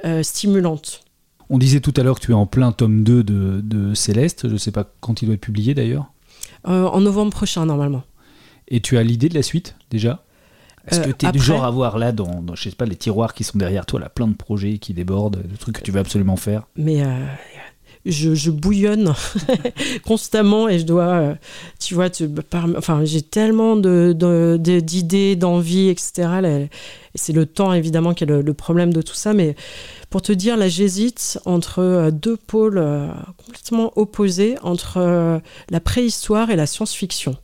[0.05, 1.03] euh, stimulantes.
[1.49, 4.53] On disait tout à l'heure que tu es en plein tome 2 de, Céleste, je
[4.53, 6.13] ne sais pas quand il doit être publié d'ailleurs.
[6.69, 8.03] Euh, en novembre prochain, normalement.
[8.69, 10.26] Et tu as l'idée de la suite déjà?
[10.87, 13.34] Est-ce que tu es du genre à voir là, dans, je sais pas, les tiroirs
[13.34, 16.01] qui sont derrière toi, là, plein de projets qui débordent, de trucs que tu veux
[16.01, 16.62] absolument faire?
[16.76, 17.26] Mais euh,
[18.05, 19.12] je, bouillonne
[20.05, 21.34] constamment et je dois, euh,
[21.80, 22.28] tu vois, tu,
[22.76, 26.66] enfin, j'ai tellement d'idées, de, d'envies, etc.
[27.14, 29.34] c'est le temps, évidemment, qui est le, problème de tout ça.
[29.34, 29.57] Mais
[30.09, 32.84] pour te dire, là, j'hésite entre euh, deux pôles
[33.39, 37.37] complètement opposés, entre la préhistoire et la science-fiction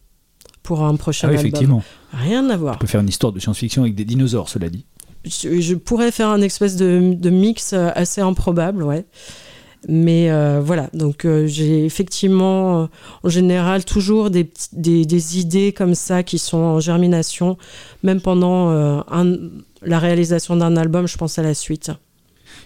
[0.62, 1.82] pour un prochain ah Effectivement.
[2.12, 2.76] Rien à voir.
[2.76, 4.84] On peut faire une histoire de science-fiction avec des dinosaures, cela dit.
[5.24, 9.04] Je, pourrais faire un espèce de, de, mix euh, assez improbable, ouais.
[9.88, 12.88] Mais euh, voilà, donc euh, j'ai effectivement,
[13.22, 17.56] en général, toujours des, des, des, idées comme ça qui sont en germination.
[18.02, 19.36] Même pendant un,
[19.82, 21.90] la réalisation d'un album, je pense à la suite.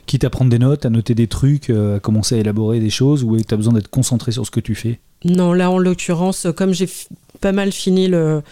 [0.07, 3.24] Quitte à prendre des notes, à noter des trucs, à commencer à élaborer des choses,
[3.24, 5.00] ou tu as besoin d'être concentré sur ce que tu fais?
[5.24, 6.88] Non, là en l'occurrence, comme j'ai
[7.36, 8.42] pas mal fini le,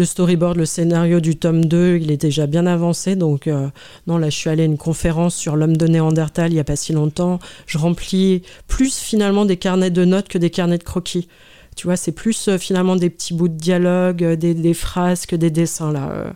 [0.00, 1.98] storyboard, le scénario du tome 2.
[2.00, 3.16] Il est déjà bien avancé.
[3.16, 3.68] Donc, euh,
[4.06, 6.64] non, là, je suis allée à une conférence sur l'homme de Néandertal il n'y a
[6.64, 7.38] pas si longtemps.
[7.66, 11.28] Je remplis plus finalement des carnets de notes que des carnets de croquis.
[11.76, 15.36] Tu vois, c'est plus euh, finalement des petits bouts de dialogue, euh, des phrases que
[15.36, 16.34] des dessins là,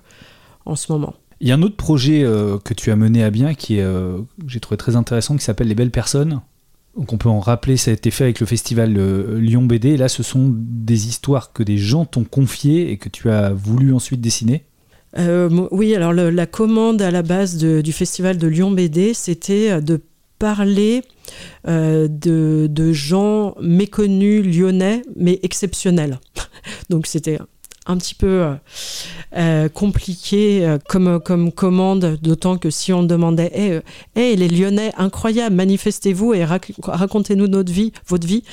[0.66, 1.14] en ce moment.
[1.42, 2.22] Il y a un autre projet
[2.64, 3.86] que tu as mené à bien qui est,
[4.46, 6.40] j'ai trouvé très intéressant, qui s'appelle Les Belles Personnes.
[6.96, 9.96] Donc on peut en rappeler, ça a été fait avec le festival euh, Lyon BD.
[9.96, 13.94] là, ce sont des histoires que des gens t'ont confiées et que tu as voulu
[13.94, 14.64] ensuite dessiner.
[15.18, 19.80] Euh, oui, alors la commande à la base du festival de Lyon BD, c'était euh,
[19.80, 20.00] de
[20.38, 21.02] parler
[21.64, 22.08] de,
[22.66, 26.18] de, gens méconnus lyonnais, mais exceptionnels.
[26.90, 27.38] Donc c'était
[27.86, 28.54] un petit peu euh,
[29.36, 33.80] euh, compliqué euh, comme, commande, d'autant que si on demandait hey,
[34.14, 38.44] hey, les Lyonnais, incroyable, manifestez-vous et racontez-nous notre vie, votre vie,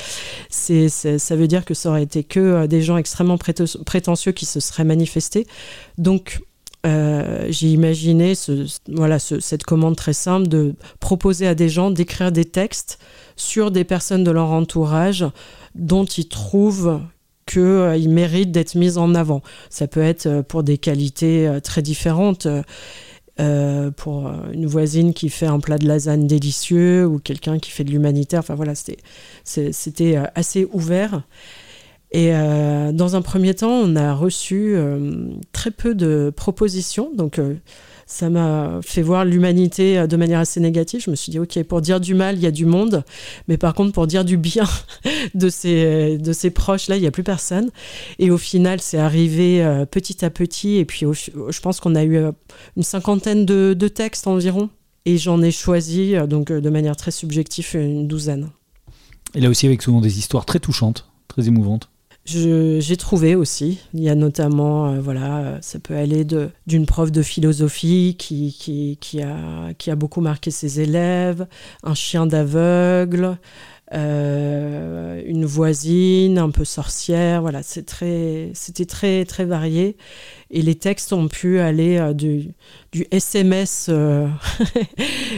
[0.50, 4.84] ça veut dire que ça aurait été que des gens extrêmement prétentieux qui se seraient
[4.84, 5.46] manifestés.
[5.98, 6.40] Donc,
[6.84, 8.32] j'ai imaginé
[8.88, 12.98] voilà, cette commande très simple de proposer à des gens d'écrire des textes
[13.36, 15.26] sur des personnes de leur entourage
[15.74, 17.00] dont ils trouvent
[17.50, 19.42] qu'ils euh, méritent d'être mis en avant.
[19.70, 22.46] Ça peut être euh, pour des qualités euh, très différentes.
[23.96, 27.90] pour une voisine qui fait un plat de lasagne délicieux ou quelqu'un qui fait de
[27.90, 28.40] l'humanitaire.
[28.40, 31.22] Enfin voilà, c'était assez ouvert.
[32.12, 32.32] Et
[32.92, 34.76] dans un premier temps, on a reçu
[35.52, 37.12] très peu de propositions.
[37.16, 37.40] Donc
[38.10, 41.00] ça m'a fait voir l'humanité euh, de manière assez négative.
[41.04, 43.04] Je me suis dit, ok, pour dire du mal, il y a du monde,
[43.46, 44.64] mais par contre, pour dire du bien
[45.34, 47.70] de ses, de ses proches, là, il n'y a plus personne.
[48.18, 52.02] Et au final, c'est arrivé euh, petit à petit, et puis je pense qu'on a
[52.02, 52.32] eu euh,
[52.76, 54.70] une cinquantaine de, de textes environ,
[55.06, 58.50] et j'en ai choisi, donc de manière très subjective, une douzaine.
[59.34, 61.90] Et là aussi, avec souvent des histoires très touchantes, très émouvantes.
[62.24, 63.80] J'ai trouvé aussi.
[63.94, 66.24] Il y a notamment, euh, voilà, ça peut aller
[66.66, 71.46] d'une prof de philosophie qui, qui, a, qui a beaucoup marqué ses élèves,
[71.82, 73.38] un chien d'aveugle,
[73.92, 77.42] euh, une voisine un peu sorcière.
[77.42, 79.96] Voilà, c'était très, très, très varié.
[80.50, 82.54] Et les textes ont pu aller euh, du,
[83.10, 84.28] SMS euh,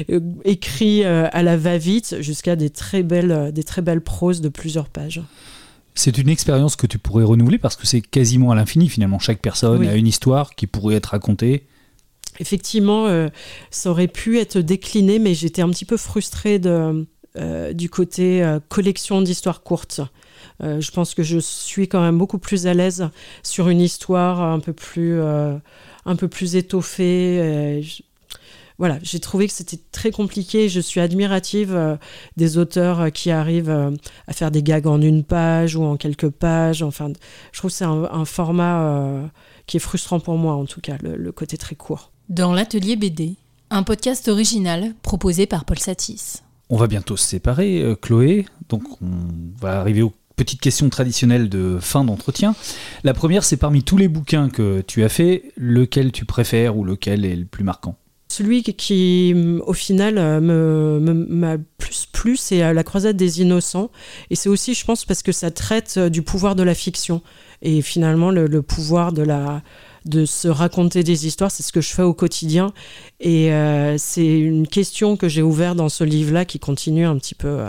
[0.45, 5.22] écrit à la va-vite jusqu'à des des très belles proses de plusieurs pages.
[5.95, 9.18] C'est une expérience que tu pourrais renouveler parce que c'est quasiment à l'infini finalement.
[9.18, 11.66] Chaque personne a une histoire qui pourrait être racontée.
[12.40, 13.28] Effectivement,
[13.70, 17.07] ça aurait pu être décliné, mais j'étais un petit peu frustrée de,
[17.38, 20.03] euh, du côté euh, collection d'histoires courtes.
[20.62, 23.09] Euh, je pense que je suis quand même beaucoup plus à l'aise
[23.43, 27.82] sur une histoire un peu plus, un peu plus étoffée.
[28.79, 30.68] Voilà, j'ai trouvé que c'était très compliqué.
[30.68, 31.99] Je suis admirative
[32.37, 33.93] des auteurs qui arrivent
[34.27, 36.83] à faire des gags en une page ou en quelques pages.
[36.83, 37.12] Enfin,
[37.53, 39.31] je trouve que c'est un, format
[39.66, 42.11] qui est frustrant pour moi, en tout cas, le côté très court.
[42.29, 43.37] Dans l'atelier BD,
[43.73, 46.43] un podcast original proposé par Paul Satis.
[46.68, 48.47] On va bientôt se séparer, euh, Chloé.
[48.68, 49.09] Donc, on
[49.61, 52.55] va arriver aux petites questions traditionnelles de fin d'entretien.
[53.05, 56.85] La première, c'est parmi tous les bouquins que tu as fait, lequel tu préfères ou
[56.85, 57.97] lequel est le plus marquant?
[58.33, 59.35] Celui qui,
[59.66, 60.41] au final, euh,
[61.01, 63.91] m'a plus plu, c'est euh, La croisade des innocents.
[64.30, 67.22] Et c'est aussi, je pense, parce que ça traite du pouvoir de la fiction.
[67.61, 69.62] Et finalement, le pouvoir de la,
[70.05, 71.50] de se raconter des histoires.
[71.50, 72.72] C'est ce que je fais au quotidien.
[73.20, 77.34] Et euh, c'est une question que j'ai ouverte dans ce livre-là qui continue un petit
[77.34, 77.61] peu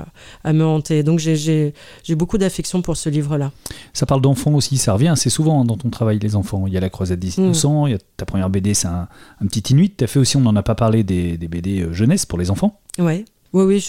[0.43, 1.03] à, me hanter.
[1.03, 1.73] Donc j'ai
[2.09, 3.51] beaucoup d'affection pour ce livre-là.
[3.93, 6.67] Ça parle d'enfants aussi, ça revient assez souvent dans ton travail, les enfants.
[6.67, 7.43] Il y a la croisade des mm.
[7.43, 9.07] innocents, il y a ta première BD, c'est un,
[9.47, 9.95] petit Inuit.
[9.95, 12.49] Tu as fait aussi, on n'en a pas parlé, des, BD euh, jeunesse pour les
[12.51, 12.79] enfants.
[12.99, 13.25] Ouais.
[13.53, 13.86] Oui, oui,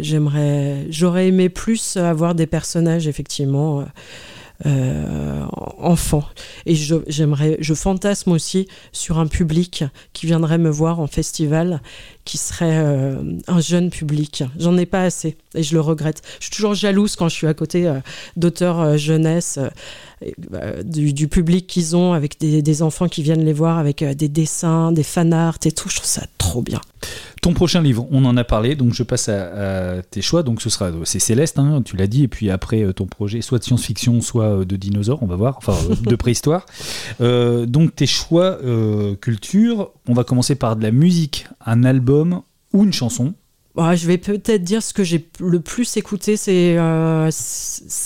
[0.00, 3.84] j'aimerais, j'aurais aimé plus avoir des personnages effectivement
[4.64, 5.44] euh,
[5.78, 6.24] enfant.
[6.64, 11.82] Et je, j'aimerais, je fantasme aussi sur un public qui viendrait me voir en festival,
[12.26, 14.44] qui serait euh, un jeune public.
[14.58, 16.22] J'en ai pas assez et je le regrette.
[16.40, 18.00] Je suis toujours jalouse quand je suis à côté euh,
[18.36, 19.58] d'auteurs jeunesse.
[20.50, 24.90] Bah, du, public qu'ils ont avec des, enfants qui viennent les voir avec des dessins,
[24.90, 25.90] des fan art et tout.
[25.90, 26.80] Je trouve ça trop bien.
[27.42, 30.42] Ton prochain livre, on en a parlé, donc je passe à, tes choix.
[30.42, 33.40] Donc ce sera, c'est Céleste, hein, tu l'as dit, et puis après euh, ton projet,
[33.42, 36.66] soit de science-fiction, soit euh, de dinosaures, on va voir, enfin euh, de préhistoire.
[37.66, 38.58] donc tes choix
[39.20, 42.15] culture, on va commencer par de la musique, un album
[42.72, 43.34] ou une chanson.
[43.74, 46.76] Bah, je vais peut-être dire ce que j'ai le plus écouté, c'est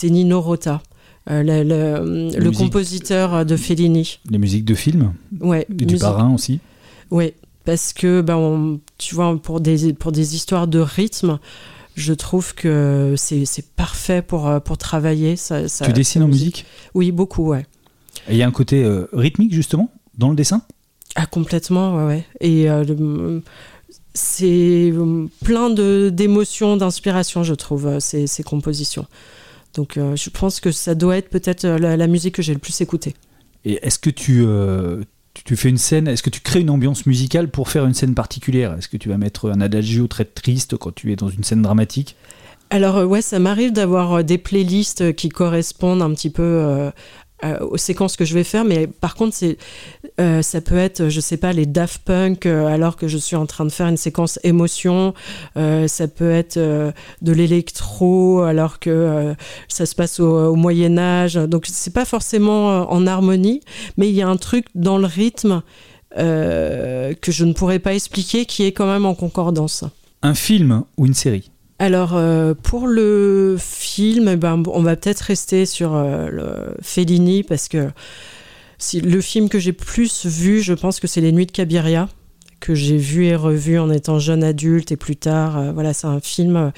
[0.04, 0.82] Nino Rota.
[1.26, 4.18] le, compositeur de Fellini.
[4.30, 5.66] Les musiques de films Ouais.
[5.70, 6.60] Et du parrain aussi
[7.10, 7.34] Ouais,
[7.64, 11.38] parce que ben, tu vois pour des pour des histoires de rythme
[12.00, 15.36] je trouve que c'est parfait pour, euh, pour travailler.
[15.36, 17.66] Ça, tu dessines en musique Oui, beaucoup, ouais.
[18.28, 20.62] Et il y a un côté euh, rythmique, justement, dans le dessin?
[21.14, 22.24] Ah, complètement, ouais.
[22.40, 23.40] Et euh,
[24.14, 24.92] c'est
[25.44, 29.06] plein d'émotions, d'inspiration, je trouve, ces, ces, compositions.
[29.74, 32.80] Donc, je pense que ça doit être peut-être la, la, musique que j'ai le plus
[32.80, 33.14] écoutée.
[33.64, 34.44] Et est-ce que tu
[35.44, 38.14] tu fais une scène, est-ce que tu crées une ambiance musicale pour faire une scène
[38.14, 38.74] particulière?
[38.76, 41.62] Est-ce que tu vas mettre un adagio très triste quand tu es dans une scène
[41.62, 42.16] dramatique?
[42.70, 46.90] Alors euh, ouais, ça m'arrive d'avoir euh, des playlists qui correspondent un petit peu euh,
[47.60, 49.56] aux séquences que je vais faire, mais par contre, c'est,
[50.42, 53.64] ça peut être, je sais pas, les Daft Punk alors que je suis en train
[53.64, 55.14] de faire une séquence émotion.
[55.54, 59.34] ça peut être de l'électro alors que
[59.68, 61.34] ça se passe au, Moyen Âge.
[61.34, 63.60] Donc c'est pas forcément en harmonie,
[63.96, 65.62] mais il y a un truc dans le rythme
[66.16, 69.84] que je ne pourrais pas expliquer qui est quand même en concordance.
[70.22, 71.50] Un film ou une série?
[71.80, 77.42] Alors euh, pour le film, eh ben, on va peut-être rester sur euh, le Fellini
[77.42, 77.88] parce que
[78.94, 82.10] le film que j'ai plus vu, je pense que c'est Les Nuits de Cabiria
[82.60, 85.56] que j'ai vu et revu en étant jeune adulte et plus tard.
[85.58, 86.70] Euh, voilà, c'est un film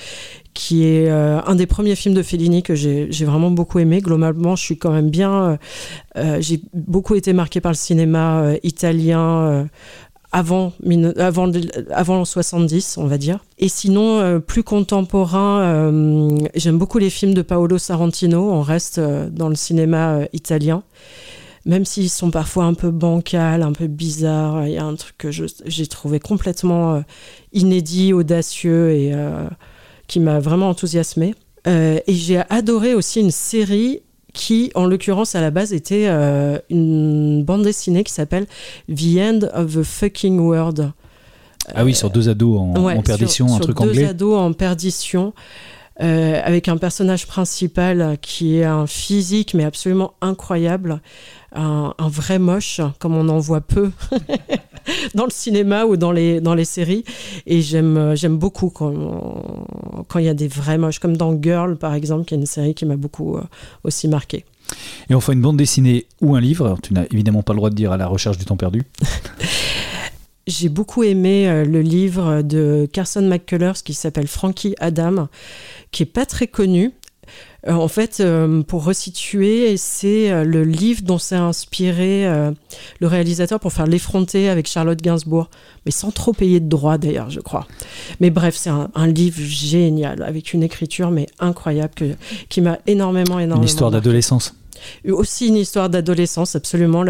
[0.54, 4.00] qui est un des premiers films de Fellini que j'ai vraiment beaucoup aimé.
[4.00, 5.58] Globalement, je suis quand même bien.
[6.40, 9.66] j'ai beaucoup été marqué par le cinéma italien
[10.32, 10.72] avant,
[11.18, 11.50] avant,
[11.90, 13.44] avant 70, on va dire.
[13.58, 18.50] Et sinon, euh, plus contemporain, euh, j'aime beaucoup les films de Paolo Sorrentino.
[18.50, 20.82] On reste euh, dans le cinéma italien.
[21.66, 25.16] Même s'ils sont parfois un peu bancals, un peu bizarres, il y a un truc
[25.16, 27.04] que j'ai trouvé complètement
[27.52, 29.14] inédit, audacieux et
[30.08, 31.36] qui m'a vraiment enthousiasmé.
[31.64, 34.02] et j'ai adoré aussi une série
[34.32, 38.46] qui, en l'occurrence, à la base, était euh, une bande dessinée qui s'appelle
[38.88, 40.92] The End of the Fucking World.
[41.74, 44.02] Ah oui, sur deux ados en, perdition, un truc anglais.
[44.02, 45.32] Deux ados en perdition.
[46.02, 51.00] Avec un personnage principal qui est un physique mais absolument incroyable,
[51.54, 53.90] un, vrai moche, comme on en voit peu
[55.14, 57.04] dans le cinéma ou dans les, dans les séries.
[57.46, 58.94] Et j'aime, j'aime beaucoup quand,
[60.08, 62.46] quand il y a des vrais moches, comme dans Girl, par exemple, qui est une
[62.46, 63.42] série qui m'a beaucoup euh,
[63.84, 64.44] aussi marqué.
[65.10, 67.74] Et enfin, une bande dessinée ou un livre, tu n'as évidemment pas le droit de
[67.74, 68.82] dire à la recherche du temps perdu.
[70.46, 75.28] J'ai beaucoup aimé euh, le livre de Carson McCullers qui s'appelle Frankie Adam,
[75.92, 76.92] qui est pas très connu,
[77.68, 82.24] euh, en fait, euh, pour resituer, c'est le livre dont s'est inspiré
[82.98, 85.48] le réalisateur pour faire l'effronter avec Charlotte Gainsbourg,
[85.86, 87.68] mais sans trop payer de droits d'ailleurs, je crois.
[88.18, 92.16] Mais bref, c'est un, livre génial, avec une écriture mais incroyable, que,
[92.48, 93.56] qui m'a énormément, énormément.
[93.62, 94.56] Une histoire d'adolescence
[95.08, 97.04] aussi une histoire d'adolescence, absolument.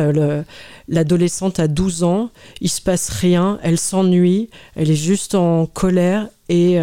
[0.88, 6.28] L'adolescente a 12 ans, il se passe rien, elle s'ennuie, elle est juste en colère
[6.48, 6.78] et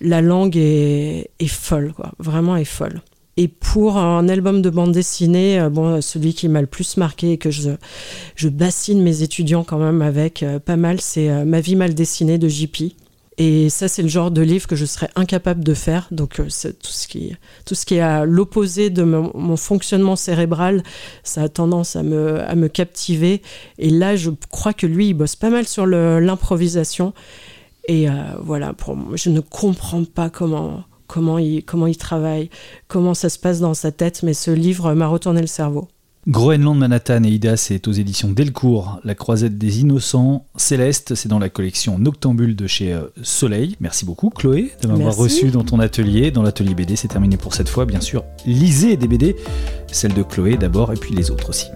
[0.00, 2.12] la langue est, folle, quoi.
[2.18, 3.00] Vraiment est folle.
[3.38, 7.32] Et pour un album de bande dessinée, euh, bon, celui qui m'a le plus marqué
[7.32, 7.70] et que je,
[8.34, 11.92] je bassine mes étudiants quand même avec euh, pas mal, c'est euh, Ma vie mal
[11.92, 12.94] dessinée de JP.
[13.38, 16.08] Et ça, c'est le genre de livre que je serais incapable de faire.
[16.10, 20.82] Donc, c'est tout ce qui, tout ce qui est à l'opposé de mon, fonctionnement cérébral,
[21.22, 23.42] ça a tendance à me, à me captiver.
[23.78, 27.12] Et là, je crois que lui, il bosse pas mal sur l'improvisation.
[27.88, 28.12] Et euh,
[28.42, 32.48] voilà, pour moi, je ne comprends pas comment, comment, il, comment il travaille,
[32.88, 35.88] comment ça se passe dans sa tête, mais ce livre m'a retourné le cerveau.
[36.28, 38.98] Groenland, Manhattan et Ida, c'est aux éditions Delcourt.
[39.04, 43.76] La croisette des innocents, Céleste, c'est dans la collection Noctambule de chez euh, Soleil.
[43.78, 46.32] Merci beaucoup, Chloé, de m'avoir reçu dans ton atelier.
[46.32, 47.84] Dans l'atelier BD, c'est terminé pour cette fois.
[47.84, 49.36] Bien sûr, lisez des BD,
[49.92, 51.68] celle de Chloé d'abord, et puis les autres aussi.